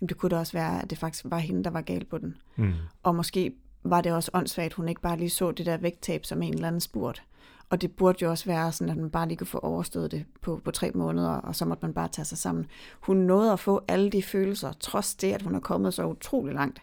[0.00, 2.18] jamen, det kunne da også være, at det faktisk var hende, der var galt på
[2.18, 2.36] den.
[2.56, 2.72] Mm.
[3.02, 6.24] Og måske var det også åndssvagt, at hun ikke bare lige så det der vægttab
[6.24, 7.22] som en eller anden spurt.
[7.70, 10.24] Og det burde jo også være sådan, at man bare lige kunne få overstået det
[10.40, 12.66] på, på tre måneder, og så måtte man bare tage sig sammen.
[13.00, 16.54] Hun nåede at få alle de følelser, trods det, at hun er kommet så utrolig
[16.54, 16.82] langt,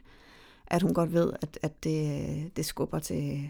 [0.67, 3.49] at hun godt ved, at, at det, det skubber til,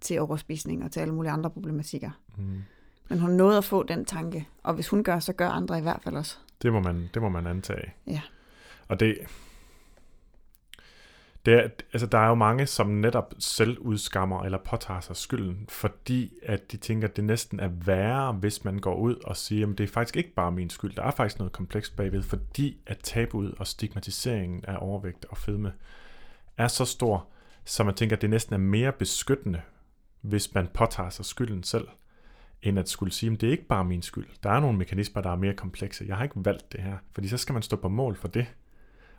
[0.00, 2.10] til overspisning og til alle mulige andre problematikker.
[2.36, 2.62] Mm.
[3.08, 5.82] Men hun nåede at få den tanke, og hvis hun gør, så gør andre i
[5.82, 6.36] hvert fald også.
[6.62, 7.92] Det må man, det må man antage.
[8.06, 8.20] Ja.
[8.88, 9.18] Og det,
[11.46, 15.66] det er, altså der er jo mange, som netop selv udskammer eller påtager sig skylden,
[15.68, 19.70] fordi at de tænker, at det næsten er værre, hvis man går ud og siger,
[19.70, 22.80] at det er faktisk ikke bare min skyld, der er faktisk noget komplekst bagved, fordi
[22.86, 25.72] at tabuet og stigmatiseringen af overvægt og fedme
[26.56, 27.26] er så stor,
[27.64, 29.62] så man tænker, at det næsten er mere beskyttende,
[30.20, 31.88] hvis man påtager sig skylden selv,
[32.62, 34.26] end at skulle sige, at det er ikke bare min skyld.
[34.42, 36.04] Der er nogle mekanismer, der er mere komplekse.
[36.08, 38.46] Jeg har ikke valgt det her, fordi så skal man stå på mål for det.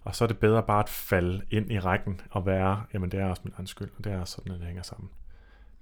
[0.03, 3.19] Og så er det bedre bare at falde ind i rækken og være, jamen det
[3.19, 5.09] er også min egen skyld, og det er sådan, at det hænger sammen.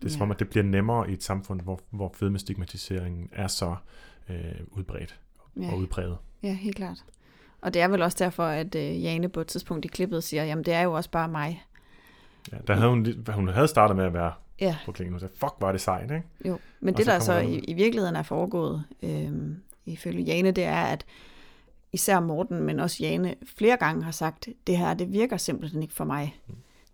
[0.01, 3.47] Det er som om, at det bliver nemmere i et samfund, hvor, hvor fedmestigmatiseringen er
[3.47, 3.75] så
[4.29, 4.37] øh,
[4.71, 5.19] udbredt
[5.61, 5.71] Ja.
[5.71, 6.17] og udbredet.
[6.43, 7.05] Ja, helt klart.
[7.61, 10.43] Og det er vel også derfor, at øh, Jane på et tidspunkt i klippet siger,
[10.43, 11.63] jamen det er jo også bare mig.
[12.51, 15.33] Ja, der havde hun, hun havde startet med at være Ja, på klingen, og sagde,
[15.37, 16.23] fuck, var det sejt, ikke?
[16.45, 16.59] jo.
[16.79, 19.31] Men Og det, så der så der i, i virkeligheden er foregået, øh,
[19.85, 21.05] ifølge Jane, det er, at
[21.91, 25.93] især Morten, men også Jane, flere gange har sagt, det her, det virker simpelthen ikke
[25.93, 26.39] for mig.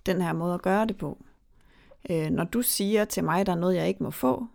[0.06, 1.18] Den her måde at gøre det på.
[2.10, 4.48] Øh, når du siger til mig, der er noget, jeg ikke må få,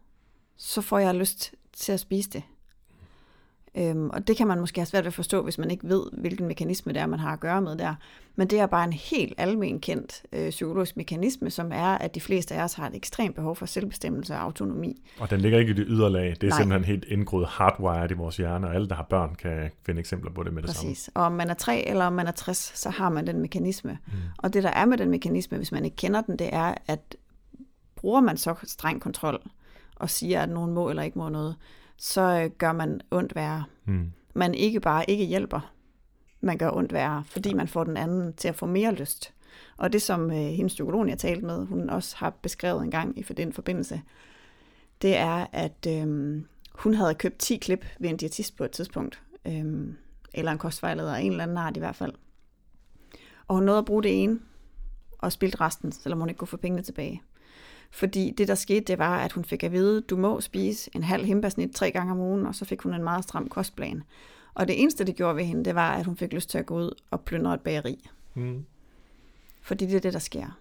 [0.57, 2.43] så får jeg lyst til at spise det.
[3.75, 6.03] Øhm, og det kan man måske have svært ved at forstå, hvis man ikke ved,
[6.13, 7.95] hvilken mekanisme det er, man har at gøre med der.
[8.37, 12.21] Men det er bare en helt almen kendt øh, psykologisk mekanisme, som er, at de
[12.21, 15.03] fleste af os har et ekstremt behov for selvbestemmelse og autonomi.
[15.19, 16.31] Og den ligger ikke i det yderlag.
[16.31, 16.59] Det er Nej.
[16.59, 20.31] simpelthen helt indgroet hardwired i vores hjerne, og alle, der har børn, kan finde eksempler
[20.31, 20.91] på det med det samme.
[20.91, 21.11] Præcis.
[21.15, 23.99] Og om man er 3 eller om man er 60, så har man den mekanisme.
[24.07, 24.13] Mm.
[24.39, 27.17] Og det, der er med den mekanisme, hvis man ikke kender den, det er, at
[27.97, 29.43] bruger man så streng kontrol
[29.97, 31.57] og siger, at nogen må eller ikke må noget,
[32.01, 33.65] så øh, gør man ondt værre.
[33.85, 34.13] Mm.
[34.35, 35.73] Man ikke bare ikke hjælper,
[36.41, 39.35] man gør ondt værre, fordi man får den anden til at få mere lyst.
[39.77, 43.19] Og det, som øh, hendes psykolog, jeg talte med, hun også har beskrevet en gang
[43.19, 44.03] i for den forbindelse,
[45.03, 46.43] det er, at øh,
[46.75, 49.95] hun havde købt 10 klip ved en diætist på et tidspunkt, øh,
[50.35, 52.13] eller en kostvejleder en eller anden art i hvert fald.
[53.47, 54.41] Og hun nåede at bruge det ene,
[55.19, 57.23] og spildte resten, selvom hun ikke kunne få pengene tilbage.
[57.91, 61.03] Fordi det, der skete, det var, at hun fik at vide, du må spise en
[61.03, 64.03] halv himbasnit tre gange om ugen, og så fik hun en meget stram kostplan.
[64.55, 66.67] Og det eneste, det gjorde ved hende, det var, at hun fik lyst til at
[66.67, 68.09] gå ud og plyndre et bageri.
[68.35, 68.65] Mm.
[69.63, 70.59] Fordi det er det, der sker.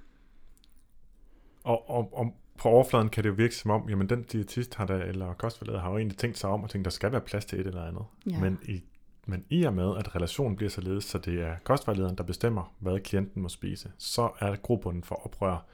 [1.64, 4.86] Og, og, og på overfladen kan det jo virke som om, jamen den diætist har
[4.86, 7.46] der, eller kostvejleder har jo egentlig tænkt sig om, og tænkt, der skal være plads
[7.46, 8.04] til et eller andet.
[8.32, 8.40] Ja.
[8.40, 8.84] Men i
[9.26, 13.00] men i og med, at relationen bliver således, så det er kostvejlederen, der bestemmer, hvad
[13.00, 15.66] klienten må spise, så er grobunden for oprør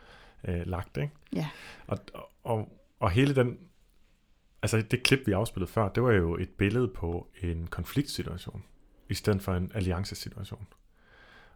[0.48, 0.98] øh, lagt.
[0.98, 1.14] Ikke?
[1.34, 1.50] Ja.
[1.88, 1.98] Og,
[2.44, 3.58] og, og hele den,
[4.62, 8.64] altså det klip, vi afspillede før, det var jo et billede på en konfliktsituation,
[9.10, 10.68] i stedet for en alliancesituation.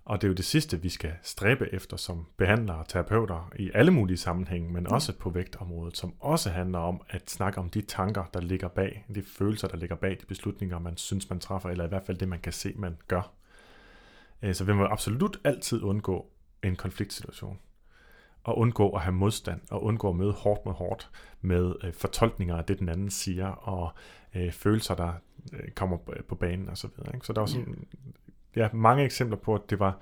[0.05, 3.71] Og det er jo det sidste, vi skal stræbe efter som behandlere og terapeuter i
[3.73, 7.81] alle mulige sammenhænge, men også på vægtområdet, som også handler om at snakke om de
[7.81, 11.69] tanker, der ligger bag, de følelser, der ligger bag de beslutninger, man synes, man træffer,
[11.69, 13.31] eller i hvert fald det, man kan se, man gør.
[14.41, 16.31] Øh, så vi må absolut altid undgå
[16.63, 17.59] en konfliktsituation.
[18.49, 21.09] Og undgå at have modstand, og undgå at møde hårdt med hårdt
[21.41, 23.91] med øh, fortolkninger af det, den anden siger, og
[24.35, 25.13] øh, følelser, der
[25.53, 26.75] øh, kommer på banen osv.
[26.75, 27.25] Så, videre, ikke?
[27.25, 27.87] så der var sådan
[28.55, 29.97] ja, mange eksempler på, at det var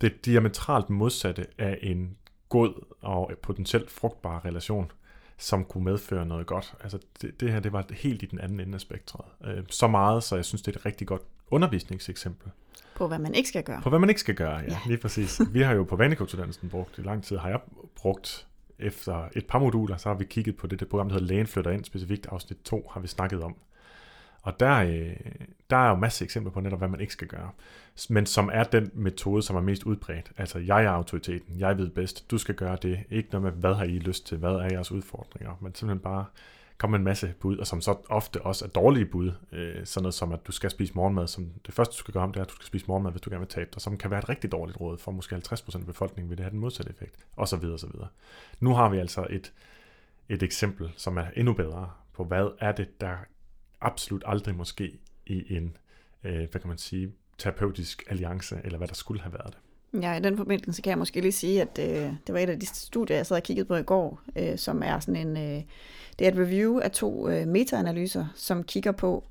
[0.00, 2.16] det diametralt modsatte af en
[2.48, 4.92] god og potentielt frugtbar relation,
[5.38, 6.74] som kunne medføre noget godt.
[6.82, 9.24] Altså det, det her, det var helt i den anden ende af spektret.
[9.44, 12.50] Øh, så meget, så jeg synes, det er et rigtig godt undervisningseksempel.
[12.96, 13.80] På hvad man ikke skal gøre.
[13.82, 14.78] På hvad man ikke skal gøre, ja, ja.
[14.86, 15.40] lige præcis.
[15.52, 17.60] Vi har jo på Vanecoach-uddannelsen brugt, i lang tid har jeg
[17.96, 18.46] brugt
[18.78, 21.46] efter et par moduler, så har vi kigget på det, det program, der hedder Lægen
[21.46, 23.56] flytter ind, specifikt afsnit 2 har vi snakket om.
[24.42, 25.16] Og der, øh,
[25.70, 27.50] der er jo masser af eksempler på netop, hvad man ikke skal gøre.
[28.08, 30.32] Men som er den metode, som er mest udbredt.
[30.36, 33.00] Altså, jeg er autoriteten, jeg ved bedst, du skal gøre det.
[33.10, 36.24] Ikke noget med, hvad har I lyst til, hvad er jeres udfordringer, men simpelthen bare
[36.82, 39.32] komme med en masse bud, og som så ofte også er dårlige bud.
[39.52, 42.22] Øh, sådan noget som, at du skal spise morgenmad, som det første, du skal gøre
[42.22, 43.98] om, det er, at du skal spise morgenmad, hvis du gerne vil tabe dig, som
[43.98, 46.58] kan være et rigtig dårligt råd, for måske 50% af befolkningen vil det have den
[46.58, 48.08] modsatte effekt, og så videre, og så videre.
[48.60, 49.52] Nu har vi altså et,
[50.28, 53.16] et eksempel, som er endnu bedre på, hvad er det, der
[53.80, 55.76] absolut aldrig måske i en,
[56.24, 59.58] øh, hvad kan man sige, terapeutisk alliance, eller hvad der skulle have været det.
[60.02, 62.60] Ja, i den forbindelse kan jeg måske lige sige, at øh, det var et af
[62.60, 65.62] de studier, jeg sad og kiggede på i går, øh, som er sådan en, øh,
[66.22, 69.24] det er et review af to øh, metaanalyser, som kigger på,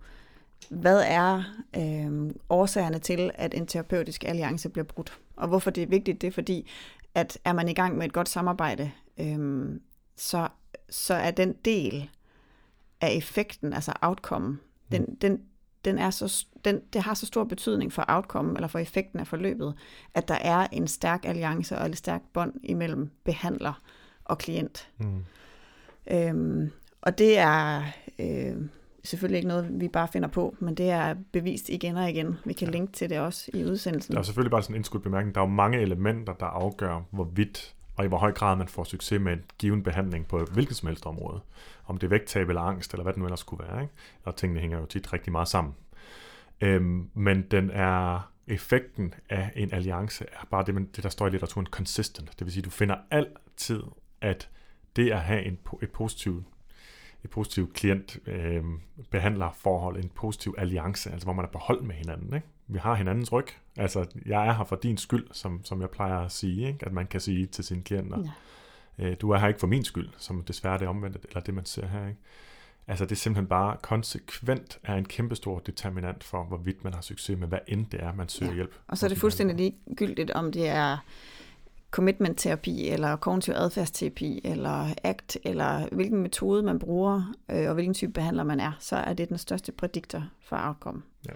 [0.69, 1.43] hvad er
[1.77, 5.19] øh, årsagerne til, at en terapeutisk alliance bliver brudt.
[5.35, 6.69] Og hvorfor det er vigtigt, det er fordi,
[7.15, 9.69] at er man i gang med et godt samarbejde, øh,
[10.15, 10.47] så,
[10.89, 12.09] så er den del
[13.01, 14.57] af effekten, altså outcome,
[14.91, 15.15] den, mm.
[15.15, 15.41] den,
[15.85, 19.27] den er så, den, det har så stor betydning for outcome, eller for effekten af
[19.27, 19.73] forløbet,
[20.13, 23.81] at der er en stærk alliance og et stærkt bånd imellem behandler
[24.25, 24.89] og klient.
[24.97, 25.25] Mm.
[26.11, 26.71] Øhm,
[27.01, 27.83] og det er
[28.19, 28.55] øh,
[29.03, 32.37] selvfølgelig ikke noget, vi bare finder på, men det er bevist igen og igen.
[32.45, 32.71] Vi kan ja.
[32.71, 34.13] linke til det også i udsendelsen.
[34.13, 35.35] Der er selvfølgelig bare sådan en indskudt bemærkning.
[35.35, 38.83] Der er jo mange elementer, der afgør, hvorvidt og i hvor høj grad man får
[38.83, 41.41] succes med en given behandling på hvilket som helst område.
[41.85, 43.81] Om det er vægttab eller angst, eller hvad det nu ellers kunne være.
[43.81, 43.93] Ikke?
[44.23, 45.73] Og tingene hænger jo tit rigtig meget sammen.
[46.61, 51.29] Øhm, men den er effekten af en alliance er bare det, det, der står i
[51.29, 52.39] litteraturen, consistent.
[52.39, 53.83] Det vil sige, du finder altid,
[54.21, 54.49] at
[54.95, 56.45] det at have en, et positivt
[57.23, 58.63] et positivt klient øh,
[59.09, 62.35] behandler forhold, en positiv alliance, altså hvor man er på hold med hinanden.
[62.35, 62.47] Ikke?
[62.67, 63.47] Vi har hinandens ryg.
[63.77, 66.85] Altså, jeg er her for din skyld, som, som jeg plejer at sige, ikke?
[66.85, 68.23] at man kan sige til sine klienter.
[68.97, 69.09] Ja.
[69.09, 71.53] Øh, du er her ikke for min skyld, som desværre er det omvendte, eller det
[71.53, 72.07] man ser her.
[72.07, 72.19] Ikke?
[72.87, 77.37] Altså det er simpelthen bare konsekvent er en kæmpestor determinant for, hvorvidt man har succes
[77.39, 78.55] med, hvad end det er, man søger ja.
[78.55, 78.75] hjælp.
[78.87, 80.97] Og så er det fuldstændig ligegyldigt, om det er
[81.91, 88.13] commitment-terapi, eller kognitiv adfærdsterapi, eller ACT, eller hvilken metode man bruger, øh, og hvilken type
[88.13, 91.01] behandler man er, så er det den største prædiktor for outcome.
[91.27, 91.31] Ja.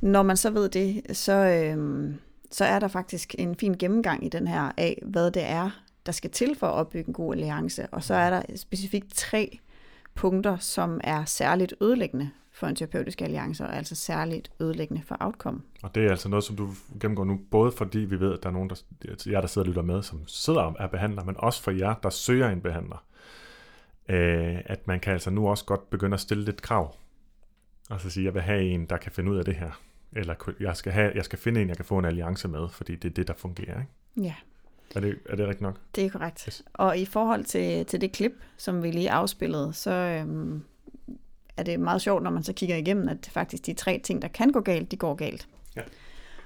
[0.00, 2.14] Når man så ved det, så, øh,
[2.50, 5.70] så er der faktisk en fin gennemgang i den her af, hvad det er,
[6.06, 7.86] der skal til for at opbygge en god alliance.
[7.86, 9.58] Og så er der specifikt tre
[10.14, 15.60] punkter, som er særligt ødelæggende for en terapeutisk alliance, og altså særligt ødelæggende for outcome.
[15.82, 16.68] Og det er altså noget, som du
[17.00, 18.76] gennemgår nu, både fordi vi ved, at der er nogen, der,
[19.26, 21.94] jer, der sidder og lytter med, som sidder og er behandler, men også for jer,
[21.94, 23.04] der søger en behandler.
[24.08, 26.96] Øh, at man kan altså nu også godt begynde at stille lidt krav.
[27.90, 29.80] Altså sige, jeg vil have en, der kan finde ud af det her.
[30.12, 32.96] Eller jeg skal, have, jeg skal finde en, jeg kan få en alliance med, fordi
[32.96, 33.80] det er det, der fungerer.
[33.80, 33.92] Ikke?
[34.28, 34.34] Ja.
[34.96, 35.80] Er det, er det rigtigt nok?
[35.94, 36.44] Det er korrekt.
[36.48, 36.64] Yes.
[36.74, 40.62] Og i forhold til, til det klip, som vi lige afspillede, så øhm,
[41.56, 44.28] er det meget sjovt, når man så kigger igennem, at faktisk de tre ting, der
[44.28, 45.48] kan gå galt, de går galt.
[45.76, 45.82] Ja.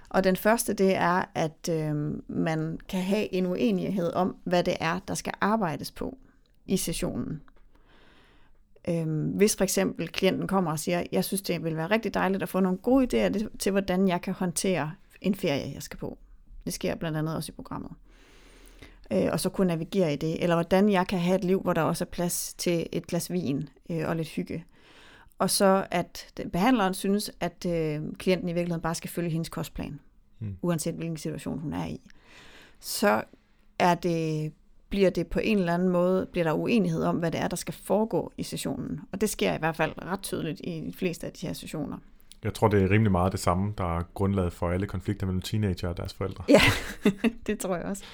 [0.09, 4.77] Og den første, det er, at øhm, man kan have en uenighed om, hvad det
[4.81, 6.18] er, der skal arbejdes på
[6.66, 7.42] i sessionen.
[8.88, 12.42] Øhm, hvis for eksempel klienten kommer og siger, jeg synes, det vil være rigtig dejligt
[12.42, 16.18] at få nogle gode idéer til, hvordan jeg kan håndtere en ferie, jeg skal på.
[16.64, 17.90] Det sker blandt andet også i programmet
[19.11, 21.73] øh, og så kunne navigere i det, eller hvordan jeg kan have et liv, hvor
[21.73, 24.64] der også er plads til et glas vin øh, og lidt hygge.
[25.38, 30.01] Og så at behandleren synes, at øh, klienten i virkeligheden bare skal følge hendes kostplan,
[30.38, 30.57] mm.
[30.62, 32.01] uanset hvilken situation hun er i.
[32.81, 33.22] Så
[33.79, 34.53] er det,
[34.88, 37.57] bliver det på en eller anden måde, bliver der uenighed om, hvad det er, der
[37.57, 39.01] skal foregå i sessionen.
[39.12, 41.96] Og det sker i hvert fald ret tydeligt i de fleste af de her sessioner.
[42.44, 45.42] Jeg tror, det er rimelig meget det samme, der er grundlaget for alle konflikter mellem
[45.42, 46.44] teenager og deres forældre.
[46.48, 46.61] Ja,
[47.46, 48.05] det tror jeg også.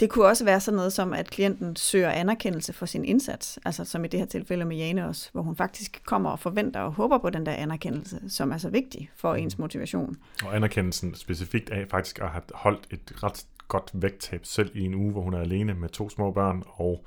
[0.00, 3.84] Det kunne også være sådan noget som, at klienten søger anerkendelse for sin indsats, altså
[3.84, 6.92] som i det her tilfælde med Jane også, hvor hun faktisk kommer og forventer og
[6.92, 10.16] håber på den der anerkendelse, som er så vigtig for ens motivation.
[10.44, 14.94] Og anerkendelsen specifikt af faktisk at have holdt et ret godt vægttab selv i en
[14.94, 17.04] uge, hvor hun er alene med to små børn, og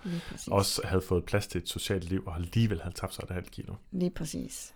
[0.51, 3.51] også havde fået plads til et socialt liv, og alligevel havde tabt sig et halvt
[3.51, 3.73] kilo.
[3.91, 4.72] Lige præcis.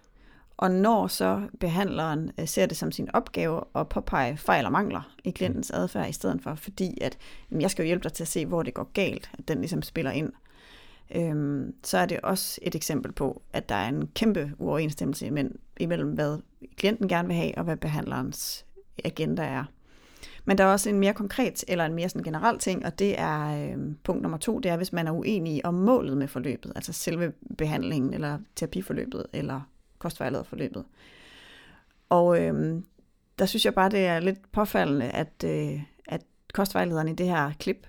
[0.57, 5.15] Og når så behandleren øh, ser det som sin opgave at påpege fejl og mangler
[5.23, 7.17] i klientens adfærd i stedet for, fordi at
[7.51, 9.59] jamen, jeg skal jo hjælpe dig til at se, hvor det går galt, at den
[9.59, 10.31] ligesom spiller ind,
[11.15, 15.27] øhm, så er det også et eksempel på, at der er en kæmpe uoverensstemmelse
[15.79, 16.39] imellem, hvad
[16.75, 18.65] klienten gerne vil have, og hvad behandlerens
[19.05, 19.63] agenda er.
[20.45, 23.19] Men der er også en mere konkret, eller en mere sådan generel ting, og det
[23.19, 26.71] er øh, punkt nummer to, det er, hvis man er uenig om målet med forløbet,
[26.75, 29.61] altså selve behandlingen, eller terapiforløbet, eller
[29.99, 30.85] kostvejlederforløbet.
[32.09, 32.81] Og øh,
[33.39, 36.21] der synes jeg bare, det er lidt påfaldende, at, øh, at
[36.53, 37.87] kostvejlederen i det her klip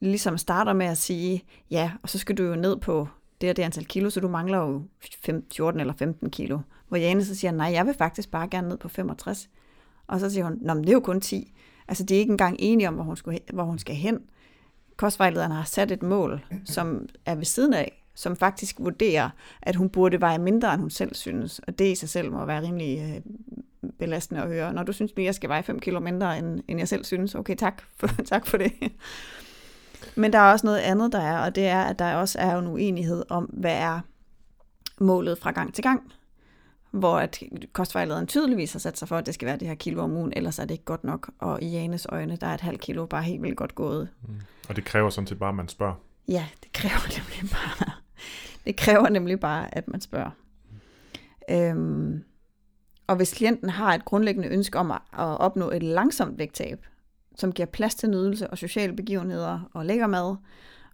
[0.00, 3.08] ligesom starter med at sige, ja, og så skal du jo ned på
[3.40, 4.82] det og det antal kilo, så du mangler jo
[5.52, 6.58] 14 eller 15 kilo.
[6.88, 9.50] Hvor Jane så siger, nej, jeg vil faktisk bare gerne ned på 65.
[10.06, 11.54] Og så siger hun, Nå, men det er jo kun 10.
[11.88, 14.18] Altså, de er ikke engang enige om, hvor hun, skulle, hvor hun skal hen.
[14.96, 19.30] Kostvejlederen har sat et mål, som er ved siden af, som faktisk vurderer,
[19.62, 21.58] at hun burde veje mindre, end hun selv synes.
[21.58, 24.72] Og det i sig selv må være rimelig øh, belastende at høre.
[24.72, 27.34] Når du synes, at jeg skal veje 5 kilo mindre, end, end jeg selv synes,
[27.34, 28.72] okay, tak for, tak for det.
[30.16, 32.58] Men der er også noget andet, der er, og det er, at der også er
[32.58, 34.00] en uenighed om, hvad er
[35.00, 36.12] målet fra gang til gang
[36.92, 40.02] hvor at kostvejlederen tydeligvis har sat sig for, at det skal være det her kilo
[40.02, 41.30] om ugen, ellers er det ikke godt nok.
[41.38, 44.08] Og i Janes øjne, der er et halvt kilo bare helt vildt godt gået.
[44.28, 44.34] Mm.
[44.68, 45.94] Og det kræver sådan set bare, at man spørger.
[46.28, 47.92] Ja, det kræver nemlig bare,
[48.66, 50.30] det kræver nemlig bare, at man spørger.
[51.50, 52.24] Øhm,
[53.06, 56.86] og hvis klienten har et grundlæggende ønske om at, at opnå et langsomt vægttab,
[57.36, 60.36] som giver plads til nydelse og sociale begivenheder og lækker mad,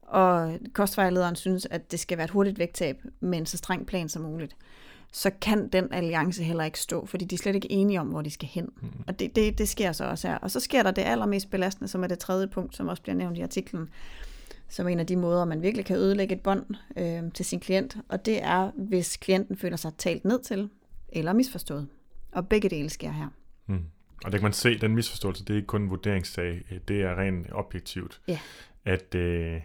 [0.03, 4.09] og kostvejlederen synes, at det skal være et hurtigt vægttab med en så streng plan
[4.09, 4.57] som muligt,
[5.13, 8.23] så kan den alliance heller ikke stå, fordi de er slet ikke enige om, hvor
[8.23, 8.69] de skal hen.
[8.81, 8.89] Mm.
[9.07, 10.39] Og det, det, det sker så også her.
[10.39, 13.17] Og så sker der det allermest belastende, som er det tredje punkt, som også bliver
[13.17, 13.89] nævnt i artiklen,
[14.69, 16.65] som en af de måder, man virkelig kan ødelægge et bånd
[16.97, 17.97] øh, til sin klient.
[18.09, 20.71] Og det er, hvis klienten føler sig talt ned til
[21.09, 21.89] eller misforstået.
[22.33, 23.29] Og begge dele sker her.
[23.67, 23.85] Mm.
[24.25, 27.19] Og det kan man se, den misforståelse, det er ikke kun en vurderingssag, det er
[27.19, 28.21] rent objektivt.
[28.29, 28.39] Ja.
[28.85, 29.61] At, øh,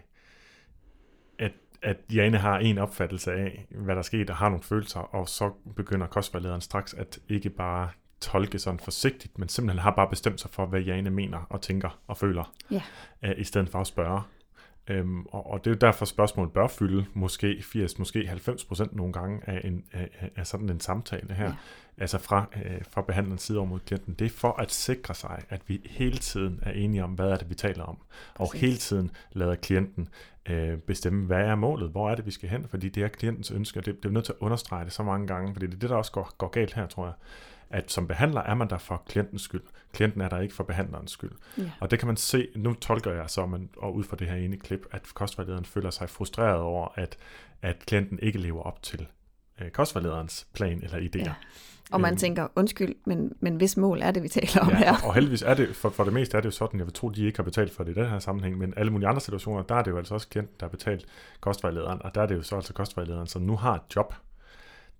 [1.84, 5.50] at Jane har en opfattelse af, hvad der skete, og har nogle følelser, og så
[5.76, 7.88] begynder kostvejlederen straks at ikke bare
[8.20, 12.00] tolke sådan forsigtigt, men simpelthen har bare bestemt sig for, hvad Jane mener og tænker
[12.06, 12.82] og føler, ja.
[13.22, 14.22] uh, i stedet for at spørge.
[14.90, 18.96] Um, og, og det er jo derfor, spørgsmålet bør fylde måske 80, måske 90 procent
[18.96, 21.54] nogle gange af, en, af, af sådan en samtale her, ja.
[21.98, 24.14] altså fra, uh, fra behandlerens side over mod klienten.
[24.14, 27.36] Det er for at sikre sig, at vi hele tiden er enige om, hvad er
[27.36, 27.98] det, vi taler om,
[28.34, 28.54] Præcis.
[28.54, 30.08] og hele tiden lader klienten
[30.48, 33.50] øh, bestemme, hvad er målet, hvor er det, vi skal hen, fordi det er klientens
[33.50, 35.74] ønske, og det, det er nødt til at understrege det så mange gange, fordi det
[35.74, 37.14] er det, der også går, går galt her, tror jeg,
[37.70, 39.62] at som behandler er man der for klientens skyld.
[39.92, 41.32] Klienten er der ikke for behandlerens skyld.
[41.58, 41.70] Ja.
[41.80, 44.36] Og det kan man se, nu tolker jeg så, man, og ud fra det her
[44.36, 47.16] ene klip, at kostvejlederen føler sig frustreret over, at,
[47.62, 49.06] at klienten ikke lever op til
[49.60, 51.24] øh, kostvejlederens plan eller idéer.
[51.24, 51.34] Ja.
[51.90, 54.76] Og man øhm, tænker, undskyld, men, men hvis mål er det, vi taler om ja,
[54.76, 54.94] her?
[55.04, 57.08] Og, heldigvis er det, for, for det meste er det jo sådan, jeg vil tro,
[57.08, 59.62] de ikke har betalt for det i den her sammenhæng, men alle mulige andre situationer,
[59.62, 61.06] der er det jo altså også klienten, der har betalt
[61.40, 64.14] kostvejlederen, og der er det jo så altså kostvejlederen, som nu har et job,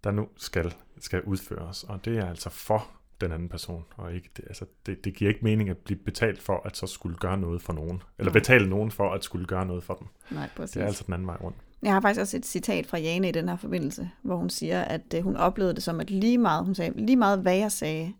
[0.04, 2.86] der nu skal, skal udføres, og det er altså for
[3.20, 6.42] den anden person, og ikke det, altså det, det giver ikke mening at blive betalt
[6.42, 8.40] for, at så skulle gøre noget for nogen, eller Nej.
[8.40, 10.06] betale nogen for, at skulle gøre noget for dem.
[10.30, 10.72] Nej, præcis.
[10.74, 11.56] Det er altså den anden vej rundt.
[11.82, 14.82] Jeg har faktisk også et citat fra Jane i den her forbindelse, hvor hun siger,
[14.82, 17.72] at øh, hun oplevede det som, at lige meget, hun sagde, lige meget hvad jeg
[17.72, 18.12] sagde,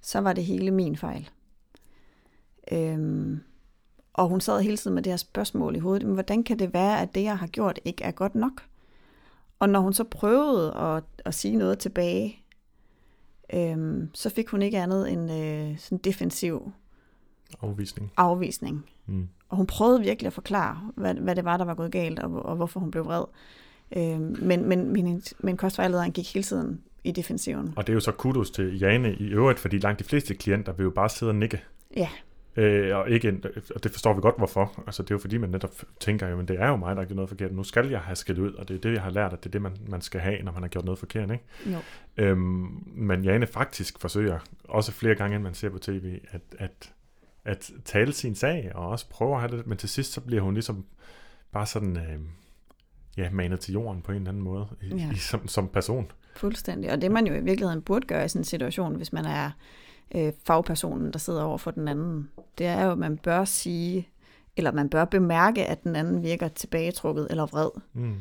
[0.00, 1.30] så var det hele min fejl.
[2.72, 3.40] Øhm,
[4.14, 6.74] og hun sad hele tiden med det her spørgsmål i hovedet, men hvordan kan det
[6.74, 8.62] være, at det, jeg har gjort, ikke er godt nok?
[9.58, 12.42] Og når hun så prøvede at, at sige noget tilbage,
[13.54, 16.72] øhm, så fik hun ikke andet end øh, sådan defensiv
[17.62, 18.12] afvisning.
[18.16, 18.86] afvisning.
[19.06, 19.28] Mm.
[19.48, 22.46] Og hun prøvede virkelig at forklare, hvad, hvad det var, der var gået galt, og,
[22.46, 23.24] og hvorfor hun blev vred.
[23.96, 27.74] Øh, men, men, men, men kostvejlederen gik hele tiden i defensiven.
[27.76, 30.72] Og det er jo så kudos til Jane i øvrigt, fordi langt de fleste klienter
[30.72, 31.62] vil jo bare sidde og nikke.
[31.96, 32.08] Ja.
[32.56, 33.40] Øh, og, ikke,
[33.74, 34.82] og det forstår vi godt, hvorfor.
[34.86, 37.02] Altså, det er jo fordi, man netop tænker, jo, men det er jo mig, der
[37.02, 37.52] har gjort noget forkert.
[37.52, 39.46] Nu skal jeg have skilt ud, og det er det, jeg har lært, at det
[39.46, 41.30] er det, man, man skal have, når man har gjort noget forkert.
[41.30, 41.44] Ikke?
[41.66, 41.78] Jo.
[42.16, 46.92] Øhm, men Jane faktisk forsøger, også flere gange, end man ser på tv, at, at
[47.46, 50.42] at tale sin sag, og også prøve at have det, men til sidst så bliver
[50.42, 50.84] hun ligesom
[51.52, 52.18] bare sådan, øh,
[53.16, 55.12] ja, manet til jorden på en eller anden måde i, ja.
[55.12, 56.10] i, som, som person.
[56.36, 56.92] Fuldstændig.
[56.92, 59.50] Og det man jo i virkeligheden burde gøre i sådan en situation, hvis man er
[60.14, 64.08] øh, fagpersonen, der sidder over for den anden, det er jo, at man bør sige,
[64.56, 67.70] eller man bør bemærke, at den anden virker tilbagetrukket eller vred.
[67.92, 68.14] Mm.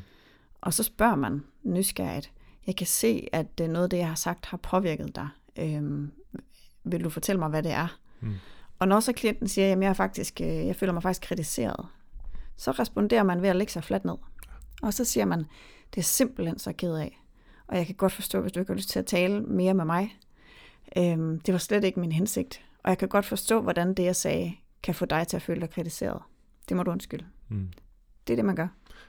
[0.62, 2.32] Og så spørger man nysgerrigt,
[2.68, 5.28] jeg kan se, at øh, noget af det, jeg har sagt, har påvirket dig.
[5.60, 6.12] Øhm,
[6.84, 8.00] vil du fortælle mig, hvad det er?
[8.22, 8.34] Mm.
[8.80, 11.86] Og når så klienten siger, at jeg, er faktisk, øh, jeg føler mig faktisk kritiseret,
[12.56, 14.16] så responderer man ved at lægge sig fladt ned.
[14.82, 15.46] Og så siger man,
[15.96, 17.22] det er simpelthen så ked af.
[17.68, 19.86] Og jeg kan godt forstå, hvis du ikke har lyst til at tale mere med
[19.86, 20.20] mig.
[20.98, 22.62] Øhm, det var slet ikke min hensigt.
[22.84, 25.62] Og jeg kan godt forstå, hvordan det, jeg sagde, kan få dig til at føle
[25.62, 26.22] dig kritiseret.
[26.70, 27.26] Det må du undskylde.
[27.50, 27.70] Mm.
[28.28, 28.68] Det er det, man gør.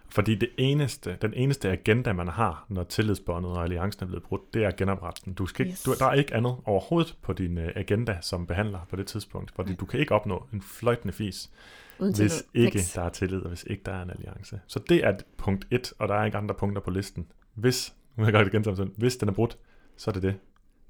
[0.09, 4.55] Fordi det eneste, den eneste agenda, man har, når tillidsbåndet og alliancen er blevet brudt,
[4.55, 5.35] det er at genoprette den.
[5.35, 5.83] Du skal ikke, Yes.
[5.83, 9.51] du, der er ikke andet overhovedet på din øh, agenda som behandler på det tidspunkt,
[9.55, 11.51] fordi du kan ikke opnå en fløjtende fis,
[11.99, 12.66] Uden hvis tillid.
[12.66, 12.93] ikke Niks.
[12.93, 14.61] der er tillid, og hvis ikke der er en alliance.
[14.66, 17.27] Så det er punkt et, og der er ikke andre punkter på listen.
[17.55, 19.59] Hvis, nu har jeg godt igen hvis den er brudt,
[19.97, 20.35] så er det det,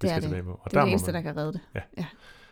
[0.01, 0.29] vi Det er skal det.
[0.29, 0.51] tilbage på.
[0.51, 2.07] Og Det der er må det eneste, man, der kan redde det.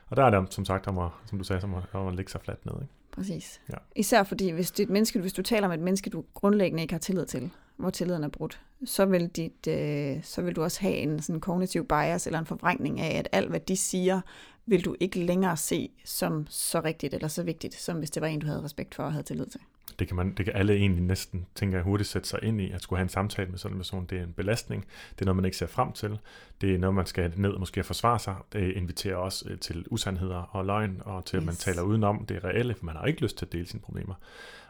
[0.09, 2.15] Og der er det, som sagt, om at, som du sagde, som at, om at
[2.15, 2.75] lægge sig fladt ned.
[2.75, 2.93] Ikke?
[3.13, 3.61] Præcis.
[3.69, 3.75] Ja.
[3.97, 6.83] Især fordi, hvis, det er et menneske, hvis du taler med et menneske, du grundlæggende
[6.83, 10.63] ikke har tillid til, hvor tilliden er brudt, så vil, dit, øh, så vil du
[10.63, 14.21] også have en sådan kognitiv bias eller en forvrængning af, at alt, hvad de siger,
[14.67, 18.27] vil du ikke længere se som så rigtigt eller så vigtigt, som hvis det var
[18.27, 19.61] en, du havde respekt for og havde tillid til.
[19.99, 22.71] Det kan, man, det kan alle egentlig næsten, tænker jeg, hurtigt sætte sig ind i,
[22.71, 24.07] at skulle have en samtale med sådan en person.
[24.07, 24.87] Det er en belastning.
[25.11, 26.19] Det er noget, man ikke ser frem til.
[26.61, 28.35] Det er noget, man skal ned og måske forsvare sig.
[28.53, 31.59] Det inviterer også øh, til usandheder og løgn, og til, at man Yes.
[31.59, 34.15] taler udenom det reelle, for man har ikke lyst til at dele sine problemer.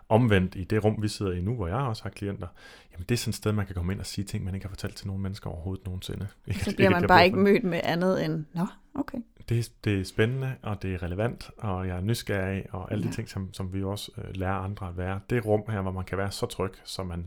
[0.09, 2.47] Omvendt i det rum, vi sidder i nu, hvor jeg også har klienter,
[2.93, 4.67] jamen det er sådan et sted, man kan komme ind og sige ting, man ikke
[4.67, 6.27] har fortalt til nogen mennesker overhovedet nogensinde.
[6.47, 9.19] Ikke, Så bliver man jeg bare ikke mødt med andet end, nå, okay.
[9.49, 13.05] det, er- det er spændende, og det er relevant, og jeg er nysgerrig, og alle
[13.05, 13.11] ja.
[13.11, 15.21] De ting, som, som vi også øh, lærer andre at være.
[15.31, 17.27] Det rum her, hvor man kan være så tryg, så man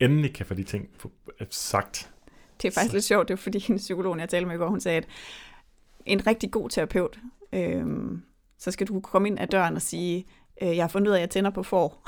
[0.00, 0.88] endelig kan få de ting
[1.40, 2.10] øh, sagt.
[2.62, 4.68] Det er faktisk lidt sjovt, det er fordi en psykolog, jeg talte med i går,
[4.68, 5.06] hun sagde, at
[6.06, 7.18] en rigtig god terapeut,
[7.52, 8.22] øhm,
[8.58, 10.26] så skal du kunne komme ind ad døren og sige,
[10.62, 11.98] øh, jeg har fundet ud af, at jeg tænder på for.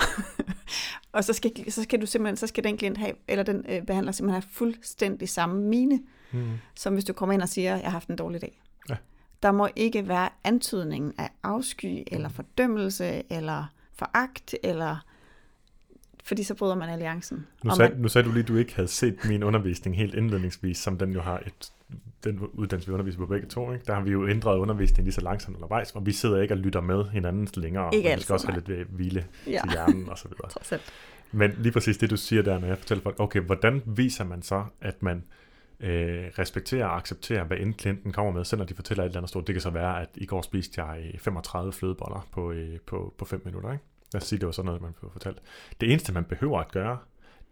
[1.13, 3.83] og så skal, så skal du simpelthen, så skal den klient have, eller den øh,
[3.83, 6.01] behandler simpelthen have fuldstændig samme mine,
[6.33, 6.51] Mm.
[6.75, 8.61] som hvis du kommer ind og siger, jeg har haft en dårlig dag.
[8.89, 8.97] Ja.
[9.43, 14.97] Der må ikke være antydning af afsky, eller fordømmelse, eller foragt, eller
[16.25, 17.47] fordi så bryder man alliancen.
[17.65, 20.15] Nu, sagde, man, nu sagde du lige, at du ikke havde set min undervisning helt
[20.15, 21.73] indledningsvis, som den jo har et,
[22.25, 23.73] den uddannelse, vi underviser på begge to.
[23.73, 23.85] Ikke?
[23.87, 26.59] Der har vi jo ændret undervisningen lige så langsomt undervejs, og vi sidder ikke og
[26.59, 27.95] lytter med hinanden længere.
[27.95, 28.77] Ikke og vi skal også have nej.
[28.77, 30.81] lidt øh, hvile ja, til hjernen og så videre.
[31.33, 34.43] Men lige præcis det, du siger der, når jeg fortæller folk, okay, hvordan viser man
[34.43, 35.25] så, at man
[35.81, 39.19] øh, respekterer og accepterer, hvad end klienten kommer med, selv når de fortæller et eller
[39.19, 39.47] andet stort.
[39.47, 43.25] Det kan så være, at i går spiste jeg 35 flødeboller på, øh, på, på
[43.25, 43.73] 5 minutter.
[43.73, 43.85] Ikke?
[44.13, 45.39] Lad os sige, det var sådan noget, man får fortalt.
[45.81, 46.99] Det eneste, man behøver at gøre,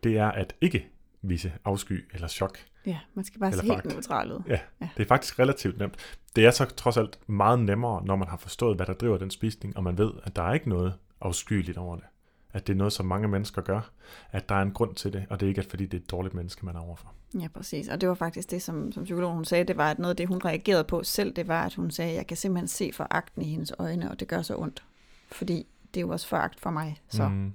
[0.04, 0.86] det er at ikke
[1.22, 2.58] vise afsky eller chok.
[2.86, 3.86] Ja, man skal bare se helt foragt.
[3.86, 4.40] neutral ud.
[4.48, 4.88] Ja, Ja.
[4.96, 5.94] det er faktisk relativt nemt.
[6.36, 9.30] Det er så trods alt meget nemmere, når man har forstået, hvad der driver den
[9.30, 12.04] spisning, og man ved, at der er ikke noget afskyeligt over det.
[12.52, 13.90] At det er noget, som mange mennesker gør.
[14.32, 16.00] At der er en grund til det, og det er ikke, at fordi det er
[16.00, 17.12] et dårligt menneske, man er overfor.
[17.40, 17.88] Ja, præcis.
[17.88, 20.16] Og det var faktisk det, som, som psykologen hun sagde, det var, at noget af
[20.16, 23.42] det, hun reagerede på selv, det var, at hun sagde, jeg kan simpelthen se foragten
[23.42, 24.84] i hendes øjne, og det gør så ondt.
[25.32, 27.00] Fordi det er jo også foragt for mig.
[27.08, 27.52] Så mm.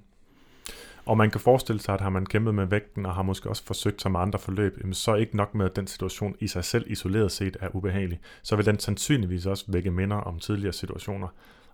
[1.06, 3.64] Og man kan forestille sig, at har man kæmpet med vægten, og har måske også
[3.64, 6.64] forsøgt sig med andre forløb, jamen så ikke nok med, at den situation i sig
[6.64, 8.20] selv isoleret set er ubehagelig.
[8.42, 11.28] Så vil den sandsynligvis også vække minder om tidligere situationer,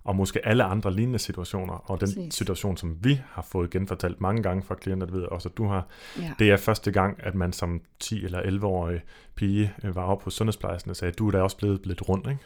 [0.05, 2.35] og måske alle andre lignende situationer, og den Præcis.
[2.35, 5.57] situation, som vi har fået genfortalt mange gange fra klienter, det ved jeg også, at
[5.57, 5.87] du har,
[6.19, 6.33] ja.
[6.39, 9.01] det er første gang, at man som 10- eller 11-årig
[9.35, 12.29] pige øh, var oppe hos sundhedsplejersken og sagde, du er da også blevet lidt rund,
[12.31, 12.41] ikke?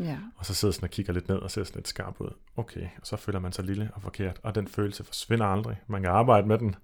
[0.00, 0.18] Ja.
[0.36, 2.30] Og så sidder sådan og kigger lidt ned og ser sådan lidt skarp ud.
[2.56, 5.76] Okay, og så føler man sig lille og forkert, og den følelse forsvinder aldrig.
[5.86, 6.74] Man kan arbejde med den,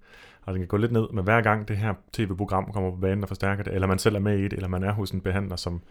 [0.41, 3.23] og den kan gå lidt ned, men hver gang det her tv-program kommer på banen
[3.23, 5.21] og forstærker det, eller man selv er med i det, eller man er hos en
[5.21, 5.81] behandler, som,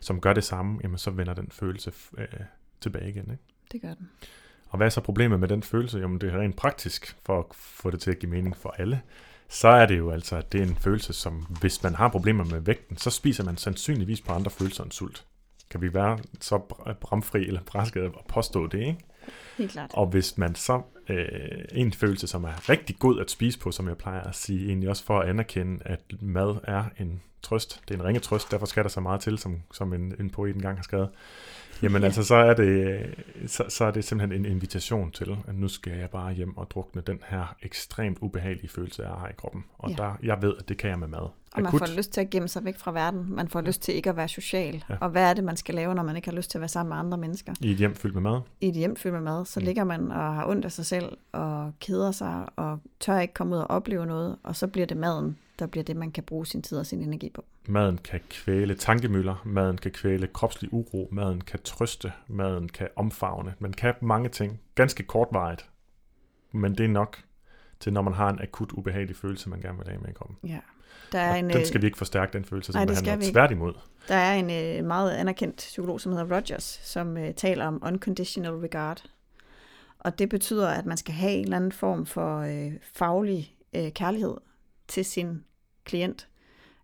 [0.00, 2.26] som gør det samme, jamen så vender den følelse øh,
[2.80, 3.30] tilbage igen.
[3.30, 3.42] Ikke?
[3.72, 4.10] det gør den.
[4.68, 5.98] Og hvad er så problemet med den følelse?
[5.98, 9.00] Jamen det er rent praktisk, for at få det til at give mening for alle.
[9.48, 12.44] Så er det jo altså, at det er en følelse, som hvis man har problemer
[12.44, 15.24] med vægten, så spiser man sandsynligvis på andre følelser end sult.
[15.70, 18.98] Kan vi være så br- bramfri eller bræsket og påstå det, ikke?
[19.58, 19.90] Helt klart.
[19.94, 21.28] Og hvis man så øh,
[21.72, 24.88] en følelse, som er rigtig god at spise på, som jeg plejer at sige, egentlig
[24.88, 27.80] også for at anerkende, at mad er en trøst.
[27.88, 30.30] Det er en ringe trøst, derfor skal der så meget til, som, som en, en
[30.30, 31.08] poet engang har skrevet.
[31.82, 33.00] Jamen altså, så er, det,
[33.46, 36.70] så, så er det simpelthen en invitation til, at nu skal jeg bare hjem og
[36.70, 39.64] drukne den her ekstremt ubehagelige følelse, jeg har i kroppen.
[39.78, 39.94] Og Ja.
[39.96, 41.18] der, jeg ved, at det kan jeg med mad.
[41.20, 41.80] Og man Akut.
[41.80, 43.26] får lyst til at gemme sig væk fra verden.
[43.34, 44.84] Man får lyst til ikke at være social.
[44.90, 44.94] Ja.
[45.00, 46.68] Og hvad er det, man skal lave, når man ikke har lyst til at være
[46.68, 47.52] sammen med andre mennesker?
[47.60, 48.40] I et hjem fyldt med mad.
[48.60, 49.66] I et hjem fyldt med mad, så Mm.
[49.66, 53.54] ligger man og har ondt af sig selv, og keder sig, og tør ikke komme
[53.54, 54.36] ud og opleve noget.
[54.42, 57.02] Og så bliver det maden, der bliver det, man kan bruge sin tid og sin
[57.02, 57.44] energi på.
[57.68, 63.54] Maden kan kvæle tankemøller, maden kan kvæle kropslig uro, maden kan trøste, maden kan omfavne.
[63.58, 65.70] Man kan mange ting, ganske kortvarigt,
[66.52, 67.22] men det er nok
[67.80, 70.36] til, når man har en akut ubehagelig følelse, man gerne vil af med i kroppen.
[70.44, 70.58] Ja.
[71.12, 72.96] Der er, Og en, den skal øh, vi ikke forstærke, den følelse, nej, som det
[72.98, 73.74] skal handler tværtimod.
[74.08, 74.50] der er en
[74.80, 79.02] øh, meget anerkendt psykolog, som hedder Rogers, som øh, taler om unconditional regard.
[79.98, 83.90] Og det betyder, at man skal have en eller anden form for øh, faglig øh,
[83.92, 84.34] kærlighed
[84.88, 85.44] til sin
[85.84, 86.28] klient.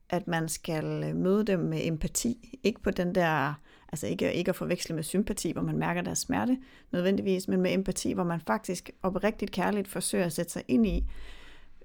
[0.08, 2.58] At man skal øh, møde dem med empati.
[2.62, 3.54] Ikke på den der,
[3.92, 6.58] altså ikke, ikke at forveksle med sympati, hvor man mærker deres smerte
[6.92, 11.04] nødvendigvis, men med empati, hvor man faktisk oprigtigt kærligt forsøger at sætte sig ind i,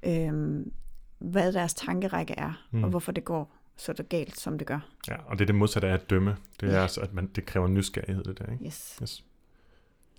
[0.04, 0.66] øh,
[1.20, 2.84] hvad deres tankerække er, Mm.
[2.84, 4.90] og hvorfor det går så det galt, som det gør.
[5.08, 6.36] Ja, og det er det modsatte af at dømme.
[6.60, 6.82] Det er Ja.
[6.82, 8.66] altså, at man, det kræver nysgerrighed, det der, ikke?
[8.66, 9.00] Yes.
[9.02, 9.26] Yes.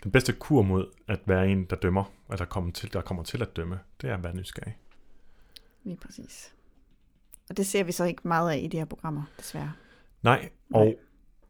[0.05, 2.05] Den bedste kur mod at være en, der dømmer,
[2.39, 4.77] der kommer til, der kommer til at dømme, det er at være nysgerrig.
[5.89, 6.53] Lige præcis.
[7.51, 9.73] Og det ser vi så ikke meget af i de her programmer, desværre.
[10.23, 10.95] Nej, og,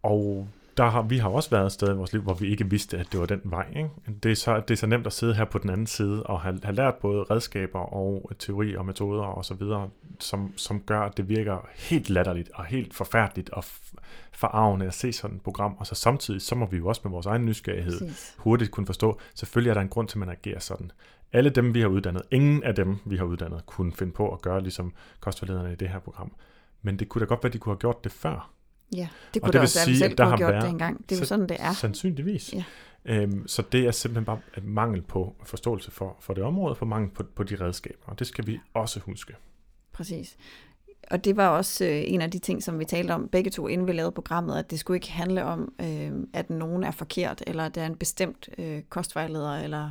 [0.02, 2.70] og der har, vi har også været et sted i vores liv, hvor vi ikke
[2.70, 3.68] vidste, at det var den vej.
[3.76, 3.90] Ikke?
[4.22, 6.40] Det, er så, det er så nemt at sidde her på den anden side og
[6.40, 11.00] have, have lært både redskaber og teori og metoder og så videre, som, som gør,
[11.00, 13.64] at det virker helt latterligt og helt forfærdeligt og
[14.32, 15.76] forarvende at se sådan et program.
[15.78, 18.34] Og så samtidig, så må vi jo også med vores egen nysgerrighed Præcis.
[18.38, 20.90] hurtigt kunne forstå, selvfølgelig er der en grund til, at man agerer sådan.
[21.32, 24.42] Alle dem, vi har uddannet, ingen af dem, vi har uddannet, kunne finde på at
[24.42, 26.32] gøre ligesom kostvejlederne i det her program.
[26.82, 28.50] Men det kunne da godt være, at de kunne have gjort det før.
[28.96, 30.62] Ja, det Og kunne det da også sige, selv at der kunne have gjort været-
[30.62, 31.08] det engang.
[31.08, 31.72] Det er jo Så- sådan, det er.
[31.72, 32.54] Sandsynligvis.
[32.54, 32.64] Ja.
[33.04, 37.10] Øhm, så det er simpelthen bare mangel på forståelse for, for det område, for mangel
[37.10, 38.02] på, på de redskaber.
[38.06, 39.34] Og det skal vi også huske.
[39.92, 40.36] Præcis.
[41.10, 43.66] Og det var også øh, en af de ting, som vi talte om begge to,
[43.68, 47.42] inden vi lavede programmet, at det skulle ikke handle om, øh, at nogen er forkert,
[47.46, 49.90] eller at det er en bestemt øh, kostvejleder, eller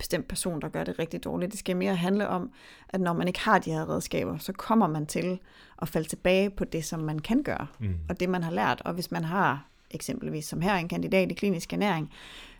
[0.00, 1.50] bestemt person, der gør det rigtig dårligt.
[1.52, 2.50] Det skal mere handle om,
[2.88, 5.38] at når man ikke har de her redskaber, så kommer man til
[5.82, 7.94] at falde tilbage på det, som man kan gøre, Mm.
[8.08, 8.82] og det, man har lært.
[8.84, 12.10] Og hvis man har eksempelvis som her en kandidat i klinisk ernæring,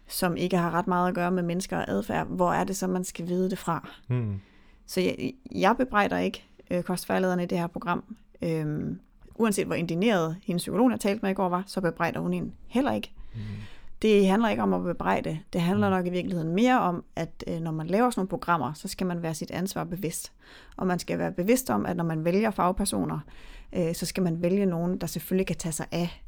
[0.09, 2.87] som ikke har ret meget at gøre med mennesker og adfærd, hvor er det så,
[2.87, 3.89] man skal vide det fra?
[4.09, 4.41] Mm.
[4.87, 8.17] Så jeg, jeg bebrejder ikke øh, kostvejlederne i det her program.
[8.43, 9.01] Øhm,
[9.35, 12.53] uanset hvor indineret hendes psykolog, jeg talte med i går, var, så bebrejder hun hende
[12.69, 13.13] heller ikke.
[13.35, 13.41] Mm.
[14.03, 15.39] Det handler ikke om at bebrejde.
[15.53, 18.73] Det handler nok i virkeligheden mere om, at øh, når man laver sådan nogle programmer,
[18.73, 20.33] så skal man være sit ansvar bevidst.
[20.77, 23.19] Og man skal være bevidst om, at når man vælger fagpersoner,
[23.73, 26.23] øh, så skal man vælge nogen, der selvfølgelig kan tage sig af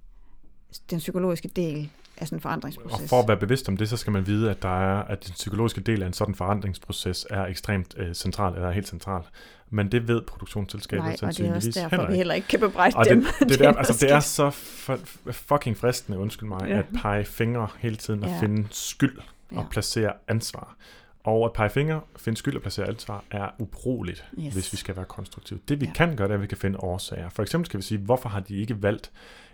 [0.90, 1.90] den psykologiske del
[2.22, 3.08] af sådan en Og forandringsproces.
[3.10, 5.32] for at være bevidst om det, så skal man vide, at, der er, at den
[5.32, 9.22] psykologiske del af en sådan forandringsproces er ekstremt øh, central, eller helt central.
[9.70, 12.16] Men det ved produktionsselskabet Nej, og det er også sandsynligvis derfor, heller vi ikke.
[12.16, 13.24] heller ikke kan bebrejde Og dem.
[13.40, 16.78] det, det, der, altså, det er så fu- fucking fristende, undskyld mig, Ja.
[16.78, 18.38] at pege fingre hele tiden og Ja.
[18.40, 19.18] finde skyld
[19.50, 19.62] og Ja.
[19.70, 20.76] placere ansvar.
[21.24, 24.54] Og at pege fingre, finde skyld og placere ansvar er ubrugeligt, Yes.
[24.54, 25.58] hvis vi skal være konstruktive.
[25.68, 25.92] Det vi Ja.
[25.92, 27.28] kan gøre, det er, at vi kan finde årsager.
[27.28, 29.10] For eksempel skal vi sige, hvorfor har de ikke valgt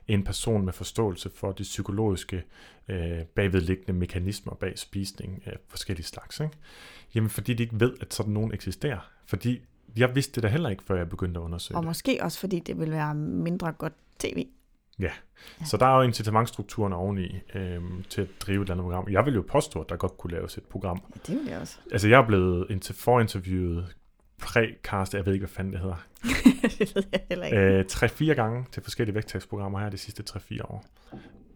[0.09, 2.44] en person med forståelse for de psykologiske
[2.88, 6.40] øh, bagvedliggende mekanismer bag spisning af forskellige slags.
[6.40, 6.56] Ikke?
[7.14, 9.11] Jamen fordi de ikke ved, at sådan nogen eksisterer.
[9.26, 9.61] Fordi
[9.96, 11.88] jeg vidste det da heller ikke, før jeg begyndte at undersøge Og det.
[11.88, 14.46] måske også, fordi det vil være mindre godt tv.
[14.98, 15.11] Ja,
[15.64, 19.09] så der er jo incitamentstrukturen oveni øhm, til at drive et eller andet program.
[19.11, 21.02] Jeg vil jo påstå, at der godt kunne laves et program.
[21.14, 21.78] Ja, det vil jeg også.
[21.92, 23.96] Altså jeg er blevet forinterviewet
[24.43, 26.07] præ-cast, jeg ved ikke, hvad fanden det hedder,
[26.78, 27.59] det ved jeg heller ikke.
[27.59, 30.84] øh, tre-fire gange til forskellige vægttabsprogrammer her de sidste 3-4 år.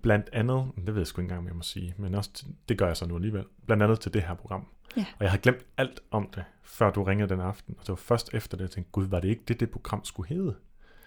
[0.03, 2.47] Blandt andet, det ved jeg sgu ikke engang, om jeg må sige, men også, til-
[2.68, 4.66] det gør jeg så nu alligevel, blandt andet til det her program.
[4.97, 5.05] Ja.
[5.18, 7.95] Og jeg havde glemt alt om det, før du ringede den aften, og det var
[7.97, 10.55] først efter det, jeg tænkte, gud, var det ikke det, det program skulle hedde?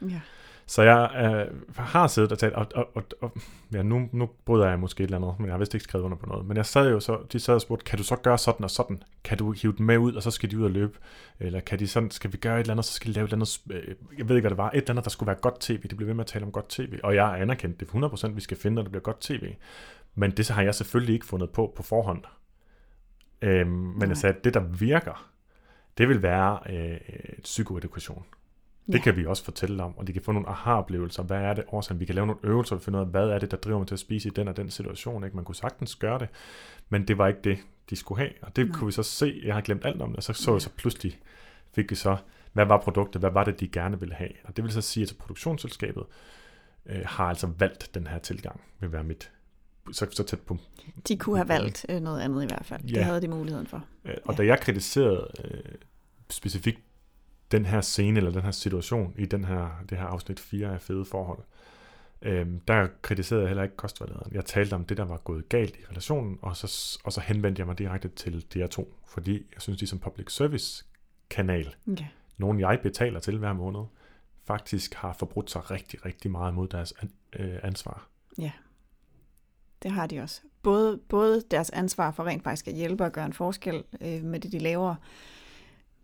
[0.02, 0.22] Ja.
[0.68, 3.38] Så jeg øh, har siddet og talt, og, og, og, og
[3.74, 6.06] ja, nu, nu bryder jeg måske et eller andet, men jeg har vist ikke skrevet
[6.06, 6.46] under på noget.
[6.46, 8.70] Men jeg sad jo så, de sad og spurgte, kan du så gøre sådan og
[8.70, 9.04] sådan?
[9.24, 10.98] Kan du hive dem med ud, og så skal de ud og løbe?
[11.40, 13.34] Eller kan de sådan, skal vi gøre et eller andet, så skal de lave et
[13.34, 15.36] eller andet, øh, jeg ved ikke, hvad det var, et eller andet, der skulle være
[15.36, 15.88] godt tv.
[15.88, 18.28] De blev ved med at tale om godt tv, og jeg har anerkendt det for
[18.28, 19.54] 100%, vi skal finde, når det bliver godt tv.
[20.16, 22.24] Men det så har jeg selvfølgelig ikke fundet på på forhånd.
[23.42, 24.08] Øhm, men Nej.
[24.08, 25.30] jeg sagde, at det, der virker,
[25.98, 26.98] det vil være øh,
[27.44, 28.26] psykoedukation.
[28.88, 29.00] Det Ja.
[29.00, 31.24] kan vi også fortælle om, og de kan få nogle aha-oplevelser.
[31.24, 32.00] Hvad er det årsagen?
[32.00, 33.88] Vi kan lave nogle øvelser og finde ud af, hvad er det, der driver mig
[33.88, 35.24] til at spise i den og den situation.
[35.24, 35.36] Ikke?
[35.36, 36.28] Man kunne sagtens gøre det,
[36.90, 37.58] men det var ikke det,
[37.90, 38.32] de skulle have.
[38.42, 38.78] Og det Nej.
[38.78, 39.42] kunne vi så se.
[39.46, 40.54] Jeg har glemt alt om det, og så så Ja.
[40.56, 41.20] jeg så pludselig,
[41.76, 42.18] fik vi så,
[42.54, 43.22] hvad var produktet?
[43.22, 44.32] Hvad var det, de gerne ville have?
[44.44, 46.04] Og det vil så sige, at produktionsselskabet
[46.86, 49.32] øh, har altså valgt den her tilgang, vil være mit
[49.92, 50.58] så, så tæt på.
[51.08, 52.82] De kunne have valgt øh, noget andet i hvert fald.
[52.84, 52.96] Ja.
[52.98, 53.86] Det havde de muligheden for.
[54.06, 55.60] Øh, Og da jeg kritiserede øh,
[56.30, 56.80] specifikt
[57.52, 60.82] den her scene, eller den her situation, i den her, det her afsnit 4 af
[60.82, 61.40] Fede Forhold,
[62.22, 64.32] øh, der kritiserede jeg heller ikke kostvejlederen.
[64.34, 67.60] Jeg talte om det, der var gået galt i relationen, og så, og så henvendte
[67.60, 70.86] jeg mig direkte til DR2, fordi jeg synes, de som public service
[71.30, 72.08] kanal, Ja.
[72.38, 73.82] nogen jeg betaler til hver måned,
[74.48, 78.08] faktisk har forbrudt sig rigtig, rigtig meget mod deres an, øh, ansvar.
[78.38, 78.52] Ja,
[79.84, 80.42] det har de også.
[80.62, 84.40] Både, både deres ansvar for rent faktisk at hjælpe og gøre en forskel øh, med
[84.40, 84.96] det, de laver,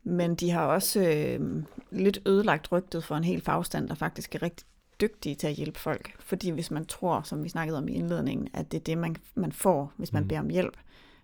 [0.03, 4.41] men de har også øh, lidt ødelagt rygtet for en hel fagstand, der faktisk er
[4.41, 4.67] rigtig
[5.01, 6.15] dygtige til at hjælpe folk.
[6.19, 9.15] Fordi hvis man tror, som vi snakkede om i indledningen, at det er det, man,
[9.35, 10.27] man får, hvis man Mm.
[10.27, 10.77] beder om hjælp,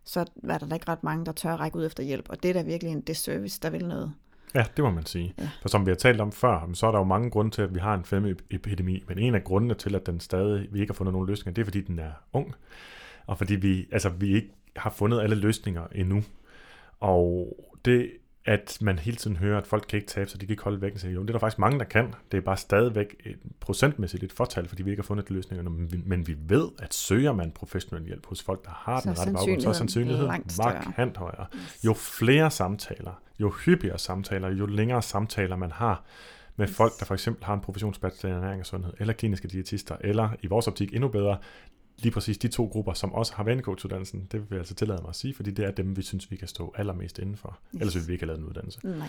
[0.03, 2.25] så er der da ikke ret mange, der tør at række ud efter hjælp.
[2.30, 4.13] Og det er da virkelig en disservice, der vil noget.
[4.55, 5.34] Ja, det må man sige.
[5.38, 5.49] Ja.
[5.61, 7.75] For som vi har talt om før, så er der jo mange grunde til, at
[7.75, 10.95] vi har en fedmeepidemi, men en af grundene til, at den stadig, vi ikke har
[10.95, 12.55] fundet nogen løsninger, det er, fordi den er ung,
[13.28, 16.23] og fordi vi, altså, vi ikke har fundet alle løsninger endnu.
[16.99, 18.11] Og det,
[18.48, 20.82] at man hele tiden hører, at folk kan ikke tabe sig, de kan ikke holde
[20.82, 22.14] væk, så jo, det er der faktisk mange, der kan.
[22.32, 25.91] Det er bare stadigvæk et procentmæssigt et fortal, fordi vi ikke har fundet løsninger, men
[25.91, 29.20] vi, men vi ved, at søger man professionel hjælp hos folk, der har Så den
[29.20, 31.45] rette baggrund, så er sandsynligheden markant højere.
[31.86, 36.04] Jo flere samtaler, jo hyppigere samtaler, jo længere samtaler man har
[36.56, 39.95] med folk, der for eksempel har en professionsbachelor i ernæring og sundhed, eller kliniske diætister,
[40.02, 41.38] eller i vores optik endnu bedre,
[41.98, 45.10] lige præcis de to grupper, som også har vanecoach-uddannelsen, det vil jeg altså tillade mig
[45.10, 47.60] at sige, fordi det er dem, vi synes, vi kan stå allermest indenfor.
[47.76, 47.82] Yes.
[47.82, 48.80] Ellers vil vi ikke have lavet en uddannelse.
[48.84, 49.08] Nej.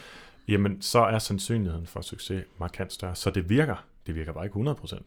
[0.48, 3.14] Jamen, så er sandsynligheden for succes markant større.
[3.14, 3.86] Så det virker.
[4.06, 4.98] Det virker bare ikke 100%.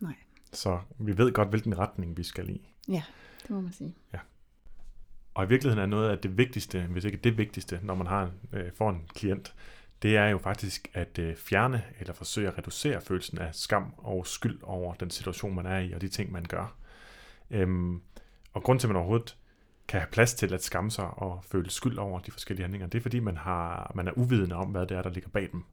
[0.00, 0.14] Nej.
[0.52, 2.68] Så vi ved godt, hvilken retning vi skal i.
[2.88, 3.02] Ja,
[3.42, 3.94] det må man sige.
[5.34, 8.22] Og i virkeligheden er noget af det vigtigste, hvis ikke det vigtigste, når man har
[8.22, 9.54] en, øh, får en klient,
[10.02, 14.26] det er jo faktisk at øh, fjerne eller forsøge at reducere følelsen af skam og
[14.26, 16.74] skyld over den situation, man er i, og de ting, man gør.
[17.50, 18.00] Øhm,
[18.52, 19.36] og grund til, at man overhovedet
[19.88, 22.98] kan have plads til at skamme sig og føle skyld over de forskellige handlinger, det
[22.98, 25.64] er fordi, man, har, man er uvidende om, hvad det er, der ligger bag dem.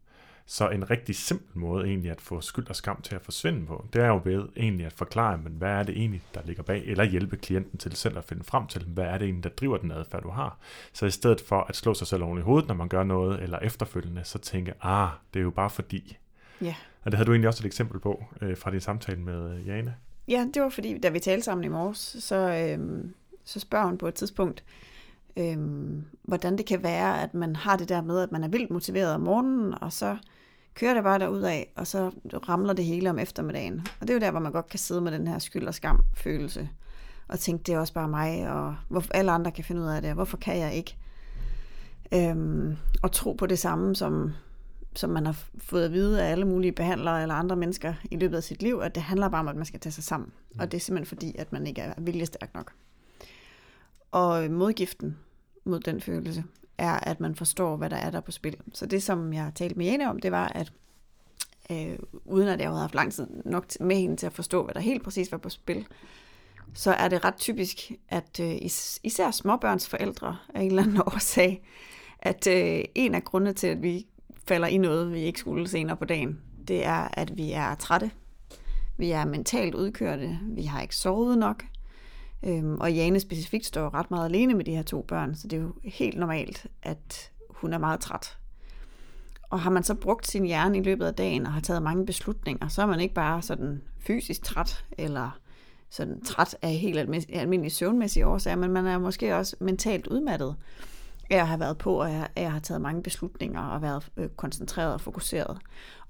[0.51, 3.85] Så en rigtig simpel måde egentlig at få skyld og skam til at forsvinde på,
[3.93, 6.83] det er jo ved egentlig at forklare, men hvad er det egentlig, der ligger bag,
[6.85, 9.77] eller hjælpe klienten til selv at finde frem til, hvad er det egentlig, der driver
[9.77, 10.57] den adfærd, du har.
[10.93, 13.43] Så i stedet for at slå sig selv oven i hovedet, når man gør noget,
[13.43, 16.17] eller efterfølgende, så tænke, ah, det er jo bare fordi.
[16.61, 16.75] Ja.
[17.03, 19.67] Og det havde du egentlig også et eksempel på øh, fra din samtale med øh,
[19.67, 19.95] Jane.
[20.27, 23.13] Ja, det var fordi, da vi talte sammen i morges, så, øhm,
[23.45, 24.63] så spørger hun på et tidspunkt,
[25.37, 28.71] øhm, hvordan det kan være, at man har det der med, at man er vildt
[28.71, 30.17] motiveret om morgenen, og så
[30.79, 32.11] kører det bare derud af, og så
[32.49, 33.87] ramler det hele om eftermiddagen.
[33.99, 35.73] Og det er jo der, hvor man godt kan sidde med den her skyld og
[35.73, 36.69] skam følelse,
[37.27, 40.01] og tænke, det er også bare mig, og hvorfor alle andre kan finde ud af
[40.01, 40.97] det, og hvorfor kan jeg ikke?
[42.13, 44.31] Øhm, og tro på det samme, som,
[44.95, 48.37] som man har fået at vide af alle mulige behandlere eller andre mennesker i løbet
[48.37, 50.31] af sit liv, at det handler bare om, at man skal tage sig sammen.
[50.59, 52.73] Og det er simpelthen fordi, at man ikke er viljestærk nok.
[54.11, 55.17] Og modgiften
[55.63, 56.43] mod den følelse
[56.79, 58.55] er, at man forstår, hvad der er der på spil.
[58.73, 60.71] Så det, som jeg talte med Jane om, det var, at
[61.71, 64.73] øh, uden at jeg havde haft lang tid nok med hende til at forstå, hvad
[64.73, 65.87] der helt præcis var på spil,
[66.73, 71.63] så er det ret typisk, at øh, is- især småbørnsforældre af en eller anden årsag,
[72.19, 74.07] at øh, en af grundene til, at vi
[74.47, 78.11] falder i noget, vi ikke skulle senere på dagen, det er, at vi er trætte.
[78.97, 80.39] Vi er mentalt udkørte.
[80.43, 81.63] Vi har ikke sovet nok.
[82.43, 85.57] Øhm, og Jane specifikt står ret meget alene med de her to børn, så det
[85.57, 88.37] er jo helt normalt, at hun er meget træt.
[89.49, 92.05] Og har man så brugt sin hjerne i løbet af dagen og har taget mange
[92.05, 95.39] beslutninger, så er man ikke bare sådan fysisk træt, eller
[95.89, 100.55] sådan træt af helt almindelige søvnmæssige årsager, men man er måske også mentalt udmattet
[101.37, 104.93] at have været på, og af at have taget mange beslutninger og været øh, koncentreret
[104.93, 105.57] og fokuseret.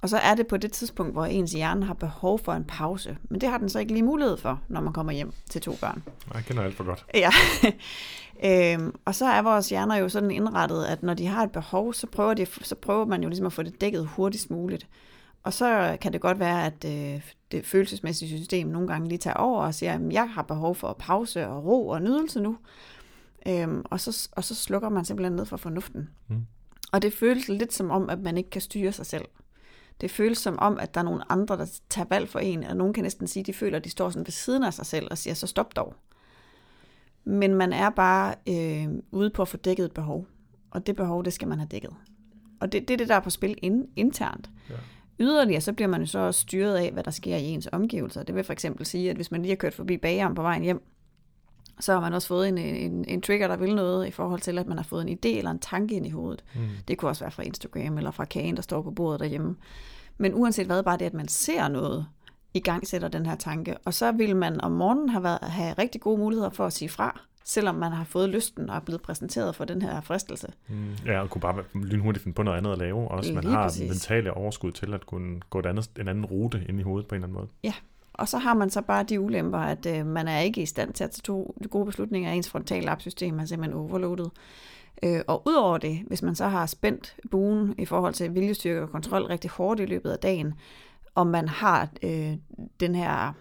[0.01, 3.17] Og så er det på det tidspunkt, hvor ens hjerne har behov for en pause.
[3.29, 5.75] Men det har den så ikke lige mulighed for, når man kommer hjem til to
[5.81, 6.03] børn.
[6.33, 7.05] Jeg kender alt for godt.
[7.13, 7.31] Ja.
[8.73, 11.93] øhm, og så er vores hjerner jo sådan indrettet, at når de har et behov,
[11.93, 14.87] så prøver, de, så prøver man jo ligesom at få det dækket hurtigst muligt.
[15.43, 19.33] Og så kan det godt være, at øh, det følelsesmæssige system nogle gange lige tager
[19.33, 22.57] over og siger, at jeg har behov for pause og ro og nydelse nu.
[23.47, 26.09] Øhm, og, så, og så slukker man simpelthen ned for fornuften.
[26.27, 26.45] Mm.
[26.91, 29.25] Og det føles lidt som om, at man ikke kan styre sig selv.
[30.01, 32.75] Det føles som om, at der er nogle andre, der tager valg for en, og
[32.75, 34.85] nogen kan næsten sige, at de føler, at de står sådan ved siden af sig
[34.85, 35.95] selv og siger, så stop dog.
[37.23, 40.25] Men man er bare øh, ude på at få dækket et behov,
[40.71, 41.93] og det behov, det skal man have dækket.
[42.59, 44.49] Og det, det er det, der er på spil in, internt.
[44.69, 44.75] Ja.
[45.19, 48.23] Yderligere, så bliver man jo så styret af, hvad der sker i ens omgivelser.
[48.23, 50.63] Det vil for eksempel sige, at hvis man lige har kørt forbi bageren på vejen
[50.63, 50.81] hjem,
[51.79, 54.57] så har man også fået en, en, en trigger, der vil noget i forhold til,
[54.59, 56.43] at man har fået en idé eller en tanke ind i hovedet.
[56.55, 56.61] Mm.
[56.87, 59.55] Det kunne også være fra Instagram eller fra kagen, der står på bordet derhjemme.
[60.17, 62.05] Men uanset hvad, bare det, at man ser noget,
[62.53, 63.77] i gang sætter den her tanke.
[63.85, 66.89] Og så vil man om morgenen have, været, have rigtig gode muligheder for at sige
[66.89, 70.47] fra, selvom man har fået lysten og er blevet præsenteret for den her fristelse.
[70.67, 73.07] Mm, ja, og kunne bare lynhurtigt finde på noget andet at lave.
[73.11, 73.89] Også man Lige har præcis.
[73.89, 77.15] mentale overskud til at kunne gå et andet, en anden rute ind i hovedet på
[77.15, 77.47] en eller anden måde.
[77.63, 77.73] Ja,
[78.19, 80.93] og så har man så bare de ulemper, at øh, man er ikke i stand
[80.93, 82.31] til at tage to gode beslutninger.
[82.31, 84.31] Ens frontallapsystem er simpelthen overloadet.
[85.03, 88.89] Øh, og udover det, hvis man så har spændt buen i forhold til viljestyrke og
[88.89, 90.53] kontrol rigtig hårdt i løbet af dagen,
[91.15, 92.33] og man har øh,
[92.79, 93.33] den her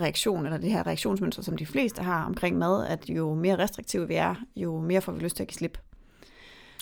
[0.00, 4.08] reaktion, eller det her reaktionsmønster, som de fleste har omkring mad, at jo mere restriktive
[4.08, 5.78] vi er, jo mere får vi lyst til at give slip.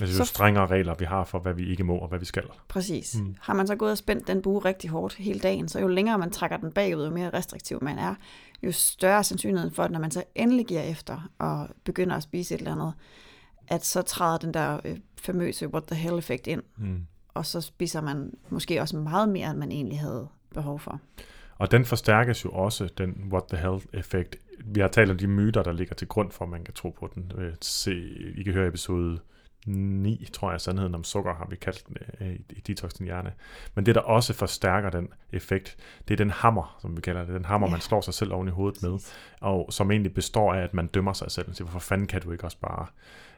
[0.00, 2.24] Altså jo Så- strengere regler vi har for, hvad vi ikke må og hvad vi
[2.24, 2.44] skal.
[2.68, 3.16] Præcis.
[3.20, 3.34] Mm.
[3.40, 6.18] Har man så gået og spændt den bue rigtig hårdt hele dagen, så jo længere
[6.18, 8.14] man trækker den bagud, jo mere restriktiv man er,
[8.62, 12.54] jo større sandsynligheden for, at når man så endelig giver efter og begynder at spise
[12.54, 12.92] et eller andet,
[13.68, 17.00] at så træder den der øh, famøse what the hell effekt ind, Mm.
[17.34, 21.00] og så spiser man måske også meget mere, end man egentlig havde behov for.
[21.58, 24.36] Og den forstærkes jo også, den what the hell-effekt.
[24.64, 26.90] Vi har talt om de myter, der ligger til grund for, at man kan tro
[26.90, 27.32] på den.
[27.38, 27.94] Øh, Se,
[28.36, 29.18] I kan høre episode
[29.66, 33.06] 9, tror jeg, sandheden om sukker har vi kaldt den øh, i- i Detox Din
[33.06, 33.32] Hjerne.
[33.74, 35.76] Men det, der også forstærker den effekt,
[36.08, 37.34] det er den hammer, som vi kalder det.
[37.34, 37.70] Den hammer, Ja.
[37.70, 38.98] man slår sig selv oven i hovedet med,
[39.40, 41.54] og som egentlig består af, at man dømmer sig selv.
[41.54, 42.86] Siger, hvorfor fanden kan du ikke også bare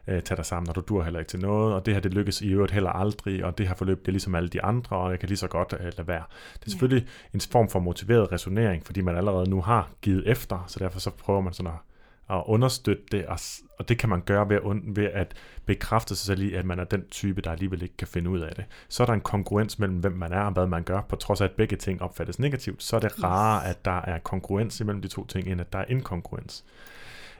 [0.07, 2.13] øh, tage dig sammen, og du dur heller ikke til noget, og det her, det
[2.13, 4.95] lykkes i øvrigt heller aldrig, og det her forløb, det er ligesom alle de andre,
[4.97, 6.23] og jeg kan lige så godt øh, lade være.
[6.53, 6.69] Det er Ja.
[6.71, 10.99] selvfølgelig en form for motiveret resonering, fordi man allerede nu har givet efter, så derfor
[10.99, 11.77] så prøver man sådan at,
[12.31, 13.39] at understøtte det, og,
[13.79, 15.33] og det kan man gøre ved at, ved at
[15.65, 18.39] bekræfte sig selv i, at man er den type, der alligevel ikke kan finde ud
[18.39, 18.65] af det.
[18.89, 21.41] Så er der en konkurrence mellem, hvem man er og hvad man gør, på trods
[21.41, 22.83] af, at begge ting opfattes negativt.
[22.83, 25.79] Så er det rarere, at der er konkurrence imellem de to ting, end at der
[25.79, 26.65] er inkongruens.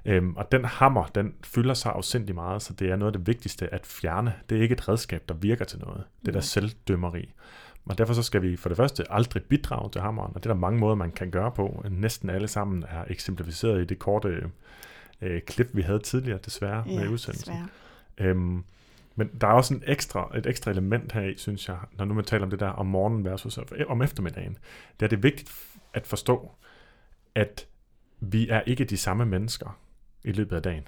[0.05, 3.27] Øhm, og den hammer, den fylder sig afsindig meget, så det er noget af det
[3.27, 4.33] vigtigste at fjerne.
[4.49, 6.03] Det er ikke et redskab, der virker til noget.
[6.21, 7.33] Det er der selvdømmeri.
[7.85, 10.53] Og derfor så skal vi for det første aldrig bidrage til hammeren, og det er
[10.53, 11.85] der mange måder, man kan gøre på.
[11.89, 14.51] Næsten alle sammen er eksemplificeret i det korte
[15.21, 17.53] øh, klip, vi havde tidligere, desværre, med udsendelsen.
[17.53, 17.67] desværre.
[18.29, 18.63] Øhm,
[19.15, 22.13] men der er også en ekstra, et ekstra element her i, synes jeg, når nu
[22.13, 24.57] man taler om det der om morgenen versus om eftermiddagen.
[24.99, 25.51] Det er det vigtigt
[25.93, 26.51] at forstå,
[27.35, 27.67] at
[28.19, 29.79] vi er ikke de samme mennesker
[30.23, 30.87] i løbet af dagen.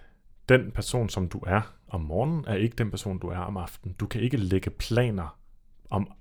[0.50, 3.96] Den person, som du er om morgenen, er ikke den person, du er om aftenen.
[4.00, 5.38] Du kan ikke lægge planer
[5.90, 6.12] om,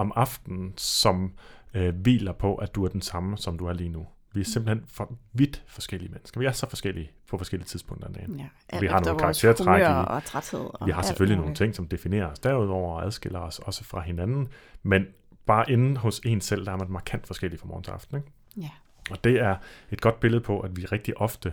[0.00, 1.32] om aftenen, som
[1.74, 4.06] øh, hviler på, at du er den samme, som du er lige nu.
[4.32, 6.40] Vi er simpelthen for vidt forskellige mennesker.
[6.40, 8.36] Vi er så forskellige på forskellige tidspunkter af dagen.
[8.38, 10.60] Ja, vi alt har nogle karaktertræk i- og træthed.
[10.74, 14.00] Og Vi har selvfølgelig nogle ting, som definerer os derudover og adskiller os også fra
[14.00, 14.48] hinanden,
[14.82, 15.06] men
[15.46, 18.16] bare inde hos en selv, der er man markant forskellig fra morgen til aften.
[18.16, 18.30] Ikke?
[18.56, 18.70] Ja.
[19.10, 19.56] Og det er
[19.90, 21.52] et godt billede på, at vi rigtig ofte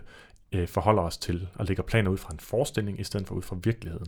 [0.52, 3.42] øh, forholder os til og lægger planer ud fra en forestilling, i stedet for ud
[3.42, 4.08] fra virkeligheden.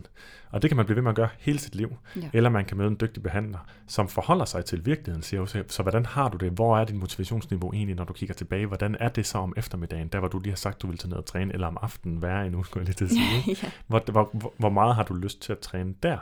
[0.50, 1.96] Og det kan man blive ved med at gøre hele sit liv.
[2.16, 2.30] Ja.
[2.32, 5.82] Eller man kan møde en dygtig behandler, som forholder sig til virkeligheden, siger også, så
[5.82, 6.52] hvordan har du det?
[6.52, 8.66] Hvor er dit motivationsniveau egentlig, når du kigger tilbage?
[8.66, 11.08] Hvordan er det så om eftermiddagen, der hvor du lige har sagt, du vil tage
[11.10, 13.56] ned og træne, eller om aftenen værre endnu, skulle jeg lige til at sige.
[13.66, 13.70] ja.
[13.86, 16.18] Hvor, hvor- hvor meget har du lyst til at træne der?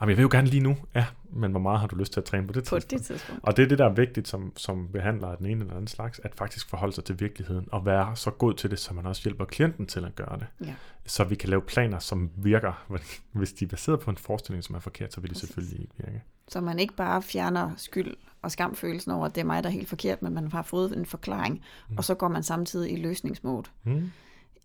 [0.00, 0.76] Jamen, jeg vil jo gerne lige nu.
[0.94, 2.90] Ja, men hvor meget har du lyst til at træne på det På tidspunkt?
[2.90, 3.44] det tidspunkt.
[3.44, 5.86] Og det er det, der er vigtigt som, som behandler af den ene eller anden
[5.86, 9.06] slags, at faktisk forholde sig til virkeligheden og være så god til det, så man
[9.06, 10.66] også hjælper klienten til at gøre det.
[10.66, 10.74] Ja.
[11.06, 12.84] Så vi kan lave planer, som virker.
[13.32, 15.48] Hvis de er baseret på en forestilling, som er forkert, så vil de Præcis.
[15.48, 16.22] selvfølgelig ikke virke.
[16.48, 19.72] Så man ikke bare fjerner skyld og skamfølelsen over, at det er mig, der er
[19.72, 21.98] helt forkert, men man har fået en forklaring, mm.
[21.98, 23.68] og så går man samtidig i løsningsmode.
[23.82, 24.12] Hmm?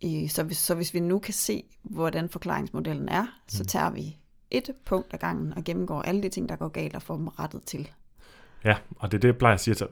[0.02, 3.68] I, så, hvis, så hvis vi nu kan se, hvordan forklaringsmodellen er, så Mm.
[3.68, 4.18] tager vi
[4.52, 7.28] et punkt ad gangen og gennemgår alle de ting, der går galt og får dem
[7.28, 7.92] rettet til.
[8.66, 9.72] Ja, og det er det, jeg plejer at sige.
[9.72, 9.88] Altså,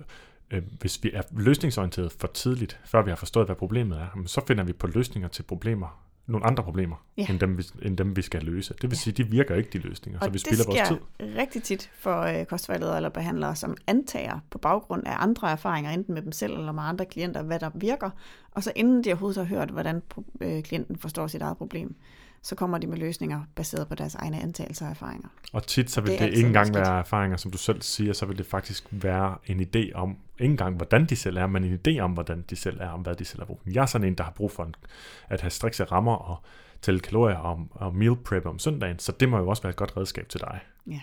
[0.52, 4.42] øh, hvis vi er løsningsorienteret for tidligt, før vi har forstået, hvad problemet er, så
[4.48, 7.26] finder vi på løsninger til problemer, nogle andre problemer, Ja.
[7.30, 8.74] end, dem, vi, end dem, vi skal løse.
[8.74, 8.96] Det vil Ja.
[8.96, 10.98] sige, de virker ikke, de løsninger, så Og vi det spilder vores tid.
[11.16, 15.92] sker rigtig tit for øh, kostvejledere eller behandlere, som antager på baggrund af andre erfaringer,
[15.92, 18.10] enten med dem selv eller med andre klienter, hvad der virker.
[18.52, 20.02] Og så inden de overhovedet har hørt, hvordan
[20.42, 21.96] øh, klienten forstår sit eget problem,
[22.46, 25.28] så kommer de med løsninger baseret på deres egne antagelser og erfaringer.
[25.54, 26.88] Og tit så vil Det det, ikke engang vanskeligt.
[26.88, 30.52] være erfaringer, som du selv siger, så vil det faktisk være en idé om, ikke
[30.52, 33.16] engang hvordan de selv er, men en idé om, hvordan de selv er, om hvad
[33.16, 33.60] de selv har brug.
[33.66, 34.76] Jeg er sådan en, der har brug for en,
[35.30, 36.38] at have strikse rammer og
[36.82, 39.76] tælle kalorier og, og meal prep om søndagen, så det må jo også være et
[39.76, 40.60] godt redskab til dig.
[40.88, 41.02] Ja.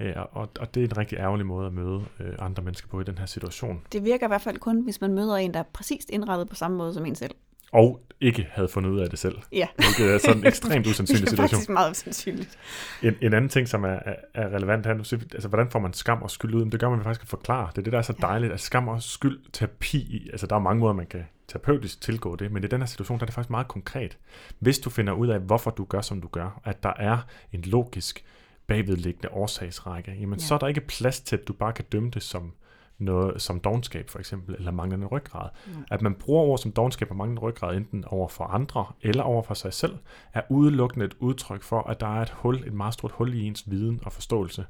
[0.00, 3.00] Øh, og, og det er en rigtig ærgerlig måde at møde øh, andre mennesker på
[3.00, 3.82] i den her situation.
[3.92, 6.54] Det virker i hvert fald kun, hvis man møder en, der er præcist indrettet på
[6.54, 7.34] samme måde som en selv.
[7.72, 9.38] Og ikke havde fundet ud af det selv.
[9.52, 11.48] Ja, Hvilket er sådan en ekstremt usandsynlig det er situation.
[11.48, 12.58] faktisk meget sandsynligt.
[13.02, 13.98] En, en anden ting, som er,
[14.34, 15.04] er, relevant her, nu
[15.34, 16.60] altså hvordan får man skam og skyld ud?
[16.64, 17.68] Men det gør man faktisk at forklare.
[17.70, 20.60] Det er det, der er så dejligt, at skam og skyld terapi, altså der er
[20.60, 23.34] mange måder, man kan terapeutisk tilgå det, men i den her situation, der er det
[23.34, 24.18] faktisk meget konkret.
[24.58, 27.18] Hvis du finder ud af, hvorfor du gør, som du gør, at der er
[27.52, 28.24] en logisk
[28.66, 30.44] bagvedliggende årsagsrække, jamen Ja.
[30.44, 32.52] så er der ikke plads til, at du bare kan dømme det som
[33.00, 35.48] noget som dogenskab for eksempel, eller manglende ryggrad.
[35.66, 35.72] Mm.
[35.90, 39.42] At man bruger ord som dogenskab og manglende ryggrad enten over for andre eller over
[39.42, 39.98] for sig selv,
[40.34, 43.46] er udelukkende et udtryk for, at der er et hul, et meget stort hul i
[43.46, 44.64] ens viden og forståelse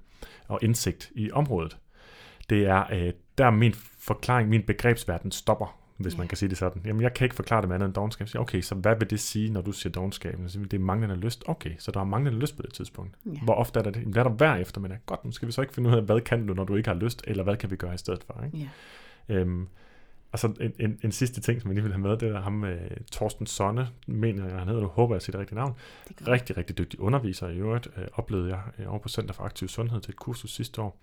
[0.48, 1.78] og indsigt i området.
[2.50, 6.18] Det er øh, der min forklaring, min begrebsverden stopper hvis yeah.
[6.18, 6.82] man kan sige det sådan.
[6.84, 8.28] Jamen, jeg kan ikke forklare det med andet end dogenskab.
[8.28, 10.38] Så, okay, så hvad vil det sige, når du siger dogenskab?
[10.38, 11.44] Det er manglende lyst.
[11.46, 13.16] Okay, så der er manglende lyst på det tidspunkt.
[13.28, 13.44] Yeah.
[13.44, 14.00] Hvor ofte er der det?
[14.00, 14.98] Jamen, det er der hver eftermiddag.
[15.06, 16.88] Godt, nu skal vi så ikke finde ud af, hvad kan du, når du ikke
[16.88, 18.44] har lyst, eller hvad kan vi gøre i stedet for?
[18.44, 18.70] Ikke?
[19.28, 19.40] Yeah.
[19.40, 19.68] Øhm,
[20.32, 22.40] og så en, en, en sidste ting, som jeg lige vil have med, det er
[22.40, 25.58] ham med uh, Torsten Sonne, mener jeg, han hedder, du håber, jeg siger det rigtige
[25.58, 25.74] navn.
[26.08, 29.44] Det rigtig, rigtig dygtig underviser i øvrigt, øh, oplevede jeg øh, over på Center for
[29.44, 31.00] Aktiv Sundhed til et kursus sidste år,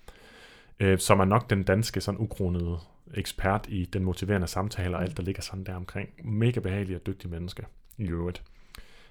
[0.80, 2.78] øh, som er nok den danske sådan ukronede
[3.14, 6.10] ekspert i den motiverende samtale og alt, der ligger sådan der omkring.
[6.24, 7.66] Mega behagelig og dygtig menneske
[7.98, 8.44] i øvrigt.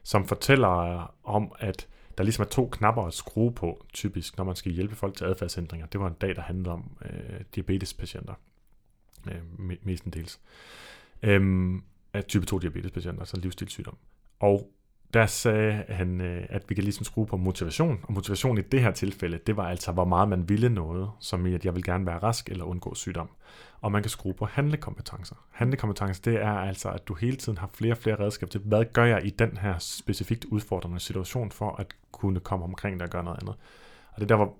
[0.02, 1.88] Som fortæller om, at
[2.18, 5.24] der ligesom er to knapper at skrue på, typisk, når man skal hjælpe folk til
[5.24, 5.86] adfærdsændringer.
[5.86, 8.34] Det var en dag, der handlede om øh, diabetespatienter,
[9.30, 9.40] øh,
[9.82, 10.40] mestendels.
[11.22, 11.82] Øhm,
[12.28, 13.96] type 2 diabetespatienter, altså livsstilssygdom.
[14.40, 14.70] Og
[15.14, 18.00] der sagde han, øh, at vi kan ligesom skrue på motivation.
[18.02, 21.46] Og motivation i det her tilfælde, det var altså, hvor meget man ville noget, som
[21.46, 23.30] i, at jeg vil gerne være rask eller undgå sygdom.
[23.80, 25.36] Og man kan skrue på handlekompetencer.
[25.50, 28.84] Handlekompetencer, det er altså, at du hele tiden har flere og flere redskaber til, hvad
[28.92, 33.10] gør jeg i den her specifikt udfordrende situation, for at kunne komme omkring det og
[33.10, 33.54] gøre noget andet.
[34.12, 34.54] Og det er der, hvor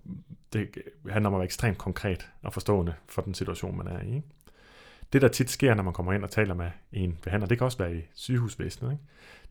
[0.52, 0.68] det
[1.10, 4.14] handler om at være ekstremt konkret og forstående for den situation, man er i.
[4.14, 4.26] Ikke?
[5.12, 7.64] Det, der tit sker, når man kommer ind og taler med en behandler, det kan
[7.64, 9.04] også være i sygehusvæsenet, ikke?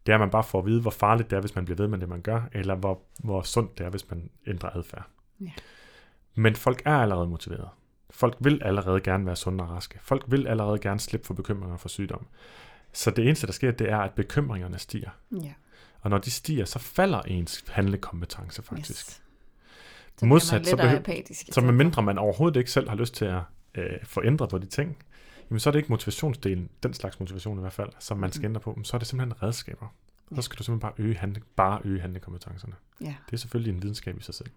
[0.05, 1.77] det er, at man bare får at vide, hvor farligt det er, hvis man bliver
[1.77, 5.05] ved med det, man gør, eller hvor, hvor sundt det er, hvis man ændrer adfærd.
[5.41, 5.51] Ja.
[6.35, 7.69] Men folk er allerede motiveret.
[8.15, 9.99] Folk vil allerede gerne være sunde og raske.
[10.01, 12.27] Folk vil allerede gerne slippe for bekymringer for sygdom.
[12.93, 15.09] Så det eneste, der sker, det er, at bekymringerne stiger.
[15.31, 15.53] Ja.
[16.01, 19.07] Og når de stiger, så falder ens handlekompetence faktisk.
[19.07, 19.21] Yes.
[20.17, 23.41] Så Modsat, så, behøver, så med mindre man overhovedet ikke selv har lyst til at
[23.75, 24.97] øh, få ændret på de ting,
[25.49, 28.41] jamen så er det ikke motivationsdelen, den slags motivation i hvert fald, som man skal
[28.41, 28.45] mm.
[28.45, 29.95] ændre på, men så er det simpelthen redskaber.
[30.31, 30.35] Ja.
[30.35, 32.73] Så skal du simpelthen bare øge, handle, bare øge handlekompetencerne.
[33.01, 33.15] Ja.
[33.25, 34.49] Det er selvfølgelig en videnskab i sig selv.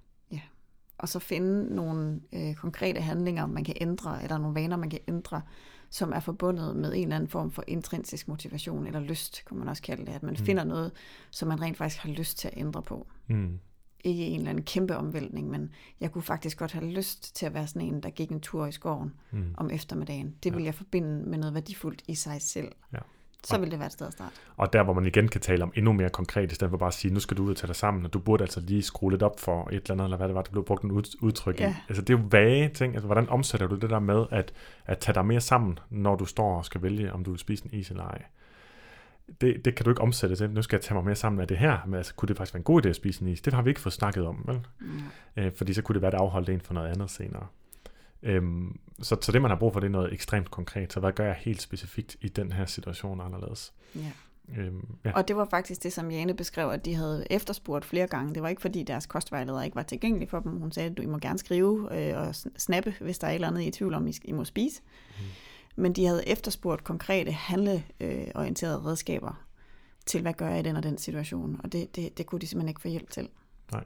[0.98, 5.00] Og så finde nogle øh, konkrete handlinger, man kan ændre, eller nogle vaner, man kan
[5.08, 5.42] ændre,
[5.90, 9.68] som er forbundet med en eller anden form for intrinsisk motivation, eller lyst, kunne man
[9.68, 10.46] også kalde det, at man mm.
[10.46, 10.92] finder noget,
[11.30, 13.06] som man rent faktisk har lyst til at ændre på.
[13.26, 13.58] Mm
[14.04, 15.70] ikke en eller anden kæmpe omvæltning, men
[16.00, 18.66] jeg kunne faktisk godt have lyst til at være sådan en, der gik en tur
[18.66, 19.54] i skoven mm.
[19.56, 20.34] om eftermiddagen.
[20.42, 20.66] Det vil ja.
[20.66, 22.72] jeg forbinde med noget værdifuldt i sig selv.
[22.92, 22.98] Ja.
[23.44, 24.34] Så vil det være et sted at starte.
[24.56, 26.88] Og der, hvor man igen kan tale om endnu mere konkret, i stedet for bare
[26.88, 28.82] at sige, nu skal du ud og tage dig sammen, og du burde altså lige
[28.82, 30.90] skrue lidt op for et eller andet, eller hvad det var, der blev brugt en
[31.20, 31.70] udtryk ja.
[31.70, 31.74] i.
[31.88, 32.94] Altså det er jo vage ting.
[32.94, 34.52] Altså hvordan omsætter du det der med at,
[34.86, 37.64] at tage dig mere sammen, når du står og skal vælge, om du vil spise
[37.64, 38.22] en is eller ej?
[39.40, 41.48] det, det kan du ikke omsætte til, nu skal jeg tage mig mere sammen af
[41.48, 43.40] det her, men altså, kunne det faktisk være en god idé at spise en is?
[43.40, 44.60] Det har vi ikke fået snakket om, vel?
[44.80, 45.00] Mm.
[45.36, 47.46] Øh, fordi så kunne det være, at afholde en for noget andet senere.
[48.22, 50.92] Øhm, så, så det, man har brug for, det er noget ekstremt konkret.
[50.92, 53.72] Så hvad gør jeg helt specifikt i den her situation anderledes?
[53.94, 54.12] Ja.
[54.56, 55.12] Øhm, ja.
[55.12, 58.34] Og det var faktisk det, som Jane beskrev, at de havde efterspurgt flere gange.
[58.34, 60.52] Det var ikke, fordi deres kostvejleder ikke var tilgængelige for dem.
[60.52, 63.48] Hun sagde, at I må gerne skrive øh, og snappe, hvis der er et eller
[63.48, 64.82] andet, I er i tvivl om, I, I må spise.
[65.18, 65.24] Mm
[65.78, 69.44] men de havde efterspurgt konkrete handleorienterede redskaber
[70.06, 72.46] til, hvad gør jeg i den og den situation, og det, det, det kunne de
[72.46, 73.28] simpelthen ikke få hjælp til.
[73.72, 73.84] Nej.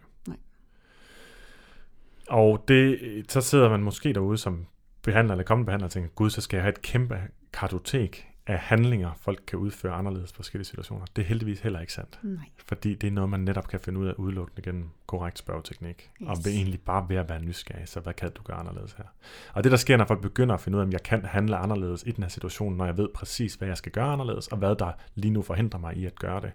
[2.28, 2.98] Og det,
[3.28, 4.66] så sidder man måske derude som
[5.02, 7.18] behandler eller kommende behandler og tænker, gud, så skal jeg have et kæmpe
[7.52, 11.04] kartotek af handlinger, folk kan udføre anderledes i forskellige situationer.
[11.16, 12.18] Det er heldigvis heller ikke sandt.
[12.22, 12.44] Nej.
[12.66, 16.10] Fordi det er noget, man netop kan finde ud af udelukkende gennem korrekt spørgeteknik.
[16.22, 16.28] Yes.
[16.28, 19.04] Og ved egentlig bare ved at være nysgerrig, så hvad kan du gøre anderledes her?
[19.52, 21.56] Og det, der sker, når folk begynder at finde ud af, om jeg kan handle
[21.56, 24.58] anderledes i den her situation, når jeg ved præcis, hvad jeg skal gøre anderledes, og
[24.58, 26.52] hvad der lige nu forhindrer mig i at gøre det,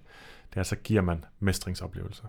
[0.53, 2.28] det er, så giver man mestringsoplevelser.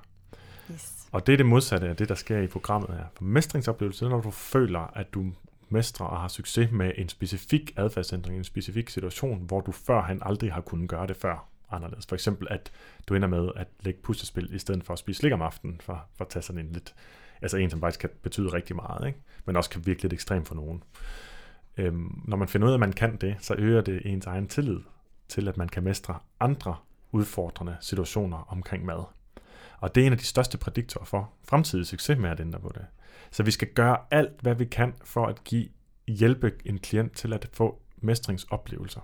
[0.73, 1.09] Yes.
[1.12, 3.05] Og det er det modsatte af det, der sker i programmet her.
[3.14, 5.33] For mestringsoplevelse er, når du føler, at du
[5.69, 10.23] mestrer og har succes med en specifik adfærdsændring i en specifik situation, hvor du førhen
[10.23, 12.07] aldrig har kunnet gøre det før anderledes.
[12.07, 12.73] For eksempel, at
[13.09, 16.05] du ender med at lægge puslespil i stedet for at spise slik om aftenen, for,
[16.16, 16.95] for at tage sådan en lidt,
[17.43, 19.19] altså en, som faktisk kan betyde rigtig meget, ikke?
[19.45, 20.83] men også kan virke lidt ekstrem for nogen.
[21.77, 24.49] Øhm, når man finder ud af, at man kan det, så øger det ens egen
[24.49, 24.81] tillid
[25.29, 26.77] til, at man kan mestre andre
[27.12, 29.05] udfordrende situationer omkring mad.
[29.81, 32.72] Og det er en af de største prædiktorer for fremtidig succes med at ændre på
[32.74, 32.87] det.
[33.31, 35.68] Så vi skal gøre alt, hvad vi kan for at give
[36.09, 39.01] hjælpe en klient til at få mestringsoplevelser.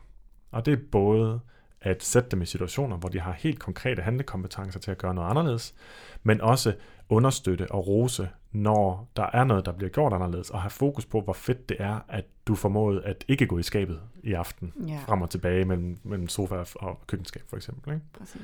[0.51, 1.41] Og det er både
[1.81, 5.31] at sætte dem i situationer, hvor de har helt konkrete handlekompetencer til at gøre noget
[5.31, 5.75] anderledes,
[6.22, 6.75] men også
[7.09, 11.20] understøtte og rose, når der er noget, der bliver gjort anderledes, og have fokus på,
[11.20, 14.99] hvor fedt det er, at du formåede at ikke gå i skabet i aften, ja.
[15.07, 17.95] frem og tilbage mellem, mellem sofa og køkkenskab for eksempel.
[17.95, 18.07] Ikke?
[18.18, 18.43] Præcis.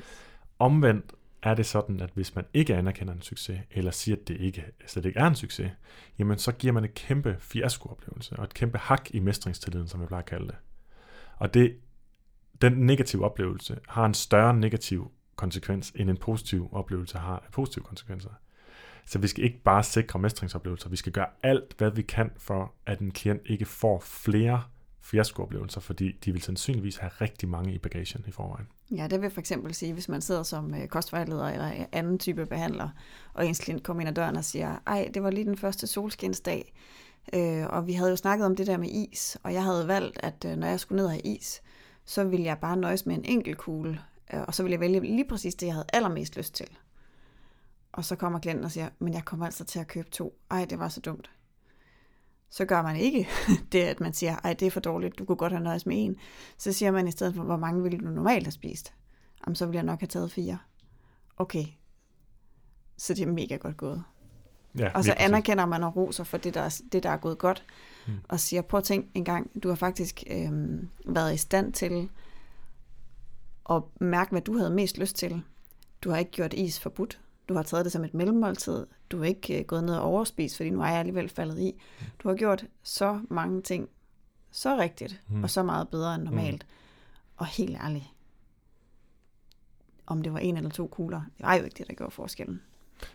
[0.59, 1.13] Omvendt
[1.43, 4.65] er det sådan, at hvis man ikke anerkender en succes, eller siger, at det ikke,
[4.87, 5.71] slet ikke er en succes,
[6.19, 10.05] jamen så giver man et kæmpe fiaskooplevelse, og et kæmpe hak i mestringstilliden, som vi
[10.05, 10.55] plejer at kalde det.
[11.37, 11.77] Og det,
[12.61, 17.83] den negative oplevelse har en større negativ konsekvens, end en positiv oplevelse har af positive
[17.83, 18.29] konsekvenser.
[19.05, 22.73] Så vi skal ikke bare sikre mestringsoplevelser, vi skal gøre alt, hvad vi kan for,
[22.85, 24.63] at en klient ikke får flere
[25.01, 28.67] fiaskooplevelser, fordi de vil sandsynligvis have rigtig mange i bagagen i forvejen.
[28.95, 32.19] Ja, det vil for eksempel sige, hvis man sidder som øh, kostvejleder eller øh, anden
[32.19, 32.89] type behandler,
[33.33, 35.87] og ens klient kommer ind ad døren og siger, ej, det var lige den første
[35.87, 36.73] solskinsdag,
[37.33, 40.19] øh, og vi havde jo snakket om det der med is, og jeg havde valgt,
[40.23, 41.61] at øh, når jeg skulle ned og have is,
[42.05, 45.27] så ville jeg bare nøjes med en enkelt kugle, og så ville jeg vælge lige
[45.29, 46.67] præcis det, jeg havde allermest lyst til.
[47.91, 50.39] Og så kommer klienten og siger, men jeg kommer altså til at købe to.
[50.51, 51.31] Ej, det var så dumt.
[52.51, 53.27] Så gør man ikke
[53.71, 56.05] det, at man siger, ej, det er for dårligt, du kunne godt have nøjes med
[56.05, 56.15] en.
[56.57, 58.93] Så siger man i stedet for, hvor mange ville du normalt have spist?
[59.45, 60.57] Jamen, så ville jeg nok have taget fire.
[61.37, 61.65] Okay.
[62.97, 64.03] Så det er mega godt gået.
[64.77, 67.37] Ja, Og så anerkender man og roser for det, der, er- det, der er gået
[67.37, 67.65] godt.
[68.07, 68.13] Mm.
[68.29, 72.09] Og siger, prøv at tænk en gang, du har faktisk øhm, været i stand til
[73.69, 75.41] at mærke, hvad du havde mest lyst til.
[76.03, 77.21] Du har ikke gjort is forbudt.
[77.49, 78.85] Du har taget det som et mellemmåltid.
[79.11, 81.81] Du har ikke øh, gået ned og overspist, fordi nu er jeg alligevel faldet i.
[82.23, 83.89] Du har gjort så mange ting
[84.51, 85.43] så rigtigt, Mm.
[85.43, 86.65] og så meget bedre end normalt.
[86.69, 86.75] Mm.
[87.37, 88.05] Og helt ærligt,
[90.07, 92.61] om det var en eller to kugler, det var jo ikke det, der gjorde forskellen.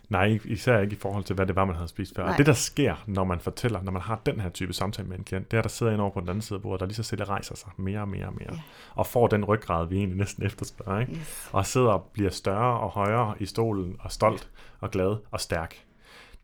[0.09, 2.23] Nej, især ikke i forhold til, hvad det var, man havde spist før.
[2.23, 2.37] Og Nej.
[2.37, 5.23] det, der sker, når man fortæller, når man har den her type samtale med en
[5.23, 6.95] klient, det er, der sidder en over på den anden side af bordet, der lige
[6.95, 8.59] så stille rejser sig mere og mere og mere, Ja.
[8.95, 11.11] og får den ryggrad, vi egentlig næsten efterspørger, ikke?
[11.13, 11.49] Yes.
[11.51, 15.75] og sidder og bliver større og højere i stolen, og stolt og glad og stærk.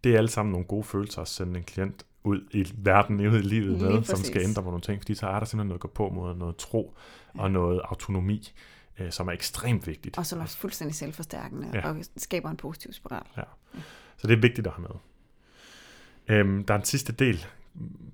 [0.04, 3.40] Det er alle sammen nogle gode følelser at sende en klient ud i verden, ud
[3.40, 5.68] i livet Lige med, som skal ændre på nogle ting, fordi så er der simpelthen
[5.68, 6.94] noget at gå på mod, noget tro
[7.38, 8.54] og noget autonomi,
[9.00, 10.18] øh, som er ekstremt vigtigt.
[10.18, 11.80] Og som er fuldstændig selvforstærkende Ja.
[11.80, 11.90] ja.
[11.90, 13.24] og skaber en positiv spiral.
[14.18, 14.96] Så det er vigtigt at have med.
[16.38, 17.46] Øhm, der er en sidste del,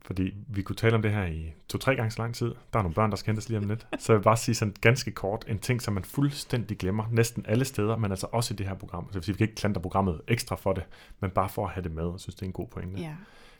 [0.01, 2.47] fordi vi kunne tale om det her i to-tre gange så lang tid.
[2.73, 3.87] Der er nogle børn, der skal hentes lige om lidt.
[3.99, 7.45] Så jeg vil bare sige sådan ganske kort, en ting, som man fuldstændig glemmer, næsten
[7.47, 9.03] alle steder, men altså også i det her program.
[9.03, 10.83] Så det vil sige, vi kan ikke klandre programmet ekstra for det,
[11.19, 13.01] men bare for at have det med, og synes, det er en god pointe.
[13.01, 13.15] Ja.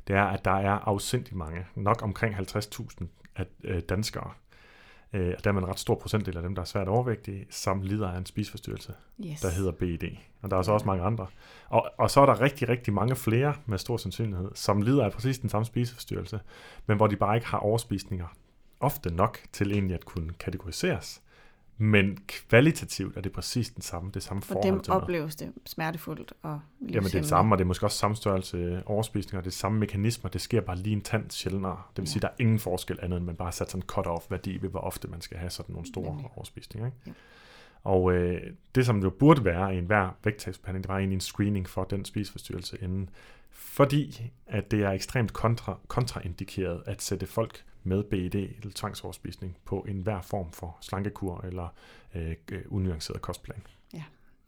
[0.07, 4.31] Det er, at der er afsindig mange, nok omkring 50.000 af øh, danskere,
[5.13, 8.09] øh, og dermed en ret stor procentdel af dem, der er svært overvægtige, som lider
[8.09, 8.93] af en spiseforstyrrelse
[9.25, 9.41] Yes.
[9.41, 10.17] der hedder BED.
[10.41, 11.27] Og der er så også mange andre.
[11.69, 15.11] Og, og så er der rigtig, rigtig mange flere med stor sandsynlighed, som lider af
[15.11, 16.39] præcis den samme spiseforstyrrelse,
[16.87, 18.27] men hvor de bare ikke har overspisninger
[18.79, 21.21] ofte nok til egentlig at kunne kategoriseres.
[21.81, 25.03] Men kvalitativt er det præcis den samme, det samme For forhold dem til noget.
[25.03, 28.15] opleves det smertefuldt og Jamen det er det samme, og det er måske også samme
[28.15, 31.81] størrelse overspisninger, det er samme mekanismer, det sker bare lige en tand sjældnere.
[31.95, 32.11] Det vil Ja.
[32.11, 34.69] sige, der er ingen forskel andet, end man bare sat sådan en cut-off værdi ved,
[34.69, 36.25] hvor ofte man skal have sådan nogle store Nemlig.
[36.35, 36.85] overspisninger.
[36.87, 36.97] Ikke?
[37.07, 37.13] Jo.
[37.83, 38.41] Og øh,
[38.75, 42.05] det, som jo burde være i enhver vægttabsbehandling, det var egentlig en screening for den
[42.05, 43.09] spiseforstyrrelse inden.
[43.51, 49.85] Fordi at det er ekstremt kontra, kontraindikeret at sætte folk med BED eller tvangsoverspisning på
[49.89, 51.67] enhver form for slankekur eller
[52.15, 53.61] øh, øh, unuanceret kostplan.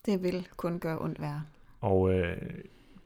[0.05, 1.43] Det vil kun gøre ondt værre.
[1.81, 2.37] Og øh,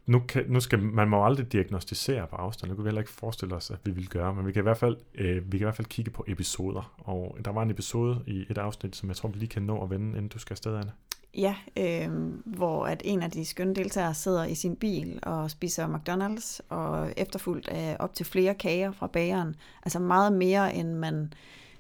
[0.06, 2.70] nu, kan, nu skal man må aldrig diagnostisere på afstand.
[2.70, 4.34] Det kunne vi heller ikke forestille os, at vi ville gøre.
[4.36, 6.94] Men vi kan i hvert fald, øh, vi kan i hvert fald kigge på episoder.
[6.98, 9.84] Og der var en episode i et afsnit, som jeg tror, vi lige kan nå
[9.84, 10.92] at vende, inden du skal afsted, Anne.
[11.38, 12.10] Ja, øh,
[12.46, 17.14] hvor at en af de skønne deltagere sidder i sin bil og spiser McDonald's, og
[17.18, 19.56] efterfulgt af op til flere kager fra bageren.
[19.84, 21.34] Altså meget mere, end man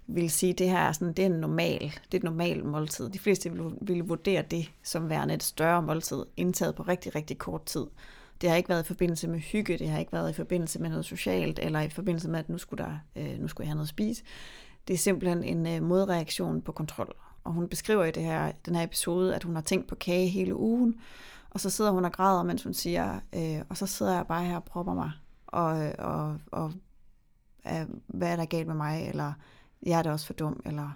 [0.07, 3.09] vil sige, det her er, sådan, det er en normal, det er et normalt måltid.
[3.09, 7.37] De fleste vil, vil vurdere det som værende et større måltid, indtaget på rigtig, rigtig
[7.37, 7.85] kort tid.
[8.41, 10.89] Det har ikke været i forbindelse med hygge, det har ikke været i forbindelse med
[10.89, 13.75] noget socialt, eller i forbindelse med, at nu skulle, der, øh, nu skulle jeg have
[13.75, 14.23] noget at spise.
[14.87, 17.15] Det er simpelthen en øh, modreaktion på kontrol.
[17.45, 20.27] Og hun beskriver i det her, den her episode, at hun har tænkt på kage
[20.27, 20.95] hele ugen,
[21.49, 24.45] og så sidder hun og græder, mens hun siger, øh, og så sidder jeg bare
[24.45, 25.11] her og propper mig,
[25.47, 26.73] og, og, og
[27.67, 29.33] øh, hvad er der galt med mig, eller
[29.83, 30.91] jeg er da også for dum, eller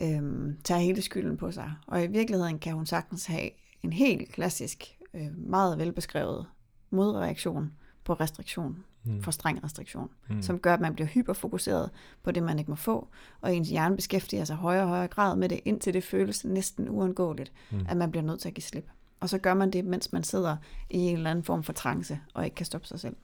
[0.00, 1.72] øh, tager hele skylden på sig.
[1.86, 3.50] Og i virkeligheden kan hun sagtens have
[3.82, 6.46] en helt klassisk, øh, meget velbeskrevet
[6.90, 7.72] modreaktion
[8.04, 9.22] på restriktion, Mm.
[9.22, 10.42] for streng restriktion, Mm.
[10.42, 11.90] som gør, at man bliver hyperfokuseret
[12.22, 13.08] på det, man ikke må få,
[13.40, 16.88] og ens hjerne beskæftiger sig højere og højere grad med det, indtil det føles næsten
[16.88, 17.86] uundgåeligt, Mm.
[17.88, 18.88] at man bliver nødt til at give slip.
[19.20, 20.56] Og så gør man det, mens man sidder
[20.90, 23.16] i en eller anden form for trance, og ikke kan stoppe sig selv.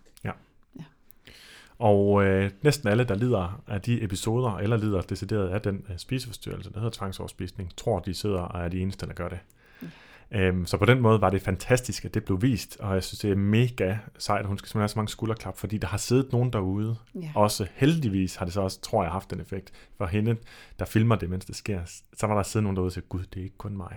[1.78, 5.98] Og øh, næsten alle, der lider af de episoder, eller lider decideret af den øh,
[5.98, 9.38] spiseforstyrrelse, der hedder tvangsoverspisning, tror, de sidder og er de eneste, der gør det.
[9.80, 9.88] Mm.
[10.30, 13.18] Øhm, så på den måde var det fantastisk, at det blev vist, og jeg synes,
[13.20, 15.98] det er mega sejt, at hun skal simpelthen have så mange skulderklap, fordi der har
[15.98, 17.30] siddet nogen derude, Ja.
[17.34, 19.72] også heldigvis har det så også, tror jeg, haft den effekt.
[19.96, 20.36] For hende,
[20.78, 21.80] der filmer det, mens det sker,
[22.16, 23.96] så var der siddet nogen derude og sagde, gud, det er ikke kun mig.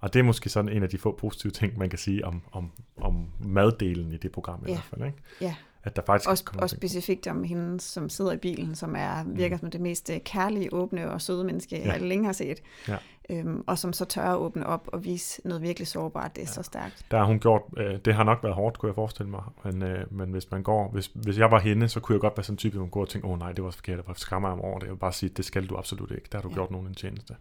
[0.00, 2.42] Og det er måske sådan en af de få positive ting, man kan sige om,
[2.52, 2.70] om,
[3.00, 4.74] om maddelen i det program i Ja.
[4.74, 5.04] hvert fald.
[5.06, 5.18] Ikke?
[5.40, 5.54] Ja.
[5.84, 6.68] At der faktisk Også, kommer på.
[6.68, 10.72] specifikt om hende, som sidder i bilen, som er virker som det mest øh, kærlige,
[10.74, 11.92] åbne og søde menneske, Ja.
[11.92, 12.62] jeg længe har set.
[12.88, 12.96] Ja.
[13.30, 16.36] Øhm, og som så tør at åbne op og vise noget virkelig sårbart.
[16.36, 16.52] Det er ja.
[16.52, 17.06] så stærkt.
[17.10, 19.82] Der har hun gjort, øh, det har nok været hårdt, kunne jeg forestille mig, men,
[19.82, 22.44] øh, men hvis man går, hvis, hvis jeg var hende, så kunne jeg godt være
[22.44, 24.54] sådan en type, som går og tænke, åh oh, nej, det var forkert, jeg skammer
[24.56, 24.86] mig over det.
[24.86, 26.54] Jeg vil bare sige, det skal du absolut ikke, der har du Ja.
[26.54, 27.36] gjort nogen en tjeneste.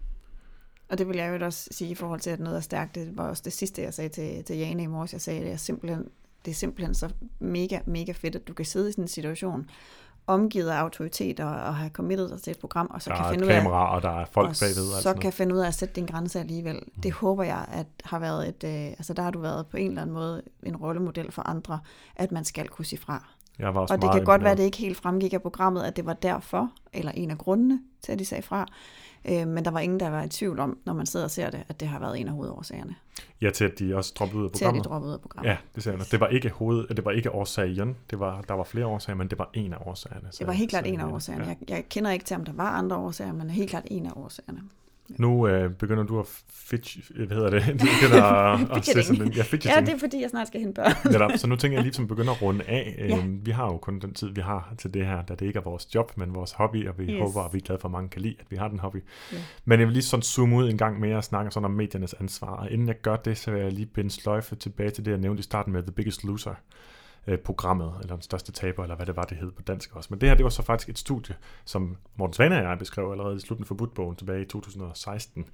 [0.89, 2.95] Og det vil jeg jo også sige i forhold til, at noget er stærkt.
[2.95, 5.13] Det var også det sidste, jeg sagde til, til Jane i morges.
[5.13, 6.05] Jeg sagde, at det er simpelthen,
[6.45, 7.09] det er simpelthen så
[7.39, 9.69] mega, mega fedt, at du kan sidde i sådan en situation,
[10.27, 13.45] omgivet af autoriteter og have committet dig til et program, og så der kan finde
[13.45, 14.95] ud af, og der er folk og bagved.
[14.95, 16.75] og så kan finde ud af at sætte din grænse alligevel.
[16.75, 17.01] Mm.
[17.01, 19.87] Det håber jeg, at har været et, øh, altså der har du været på en
[19.87, 21.79] eller anden måde en rollemodel for andre,
[22.15, 23.25] at man skal kunne sige fra.
[23.59, 25.83] Jeg var også Og det kan godt være, at det ikke helt fremgik af programmet,
[25.83, 28.67] at det var derfor, eller en af grundene til, at de sagde fra.
[29.25, 31.49] Øh, men der var ingen, der var i tvivl om, når man sidder og ser
[31.49, 32.95] det, at det har været en af hovedårsagerne
[33.41, 34.85] Ja, til at de også droppede ud af til, at de programmet.
[34.85, 35.49] droppede ud af programmet.
[35.49, 36.05] Ja, det sagde hun.
[36.11, 37.95] Det var ikke hoved, det var ikke årsagen.
[38.09, 40.27] Det var, der var flere årsager, men det var en af årsagerne.
[40.39, 41.43] Det var helt klart en af årsagerne.
[41.45, 41.49] Ja.
[41.49, 44.11] Jeg, jeg kender ikke til, om der var andre årsager, men helt klart en af
[44.15, 44.61] årsagerne.
[45.17, 47.65] Nu øh, begynder du at fitch, hvad hedder det?
[47.65, 50.81] Du begynder at, at se sådan ja, Ja, det er fordi, jeg snart skal hente
[50.81, 51.11] børn.
[51.11, 51.31] Netop.
[51.35, 52.95] Så nu tænker jeg lige, som begynder at runde af.
[52.97, 53.05] Ja.
[53.05, 53.23] Ja.
[53.25, 55.63] Vi har jo kun den tid, vi har til det her, da det ikke er
[55.63, 57.21] vores job, men vores hobby, og vi yes.
[57.21, 59.03] håber, at vi er glade for, at mange kan lide, at vi har den hobby.
[59.31, 59.37] Ja.
[59.65, 62.13] Men jeg vil lige sådan zoome ud en gang mere og snakke sådan om mediernes
[62.13, 62.55] ansvar.
[62.55, 65.19] Og inden jeg gør det, så vil jeg lige binde sløjfe tilbage til det, jeg
[65.19, 66.53] nævnte i starten med The Biggest Loser
[67.27, 70.07] øh, programmet, eller den største taber, eller hvad det var, det hed på dansk også.
[70.11, 73.11] Men det her, det var så faktisk et studie, som Morten Svane og jeg beskrev
[73.11, 75.45] allerede i slutningen for Budbogen tilbage i 2016.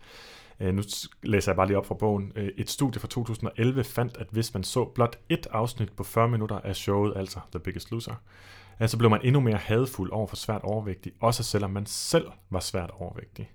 [0.59, 0.83] Øh, nu
[1.23, 2.31] læser jeg bare lige op fra bogen.
[2.35, 6.27] Øh, et studie fra 2011 fandt, at hvis man så blot et afsnit på 40
[6.27, 8.15] minutter af showet, altså The Biggest Loser,
[8.81, 12.27] øh, så blev man endnu mere hadfuld over for svært overvægtig, også selvom man selv
[12.49, 13.51] var svært overvægtig.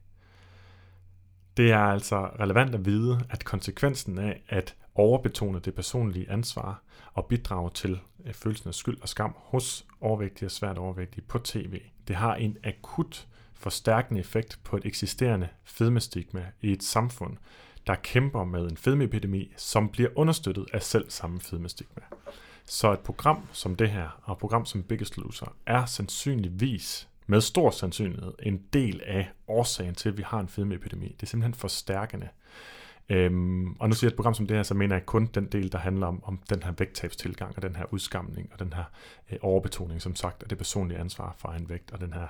[1.56, 6.82] Det er altså relevant at vide, at konsekvensen af at overbetone det personlige ansvar
[7.14, 11.38] og bidrage til øh, følelsen af skyld og skam hos overvægtige og svært overvægtige på
[11.38, 17.36] tv, det har en akut forstærkende effekt på et eksisterende fedmestigma i et samfund,
[17.86, 22.02] der kæmper med en fedmeepidemi, som bliver understøttet af selv samme fedmestigma.
[22.64, 27.40] Så et program som det her, og et program som Biggest Loser, er sandsynligvis med
[27.40, 31.08] stor sandsynlighed en del af årsagen til, at vi har en fedmeepidemi.
[31.08, 32.28] Det er simpelthen forstærkende.
[33.10, 35.46] Øhm, og nu siger jeg et program som det her, så mener jeg kun den
[35.46, 38.84] del, der handler om, om den her vægttabstilgang, og den her udskamning, og den her
[39.32, 42.26] øh, overbetoning, som sagt, og det personlige ansvar for en vægt, og den her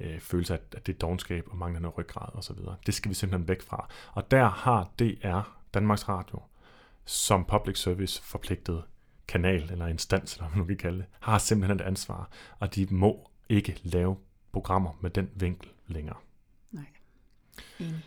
[0.00, 2.56] øh, følelse af, at det er dogenskab og manglende ryggrad osv.
[2.86, 3.88] Det skal vi simpelthen væk fra.
[4.12, 5.40] Og der har DR,
[5.74, 6.42] Danmarks Radio,
[7.04, 8.82] som public service forpligtet
[9.28, 12.28] kanal eller instans, eller hvad man nu kan kalde det, har simpelthen et ansvar,
[12.58, 14.16] og de må ikke lave
[14.52, 16.16] programmer med den vinkel længere.
[16.72, 16.84] Nej.
[17.80, 18.04] Enig.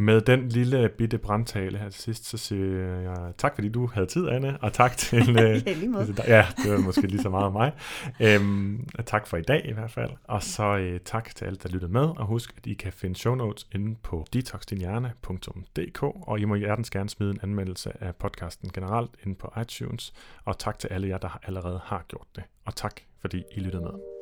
[0.00, 4.06] Med den lille bitte brandtale her til sidst, så siger jeg tak, fordi du havde
[4.06, 5.18] tid, Anne, og tak til...
[5.44, 6.14] øh, Ja, lige måde.
[6.28, 7.72] Ja, det var måske lige så meget af mig.
[8.20, 11.68] Øhm, tak for i dag i hvert fald, og så øh, tak til alle, der
[11.68, 16.44] lyttede med, og husk, at I kan finde show notes inde på detoxdinhjerne.dk, og I
[16.44, 20.12] må hjertens gerne smide en anmeldelse af podcasten generelt inde på iTunes,
[20.44, 23.82] og tak til alle jer, der allerede har gjort det, og tak, fordi I lyttede
[23.82, 24.17] med.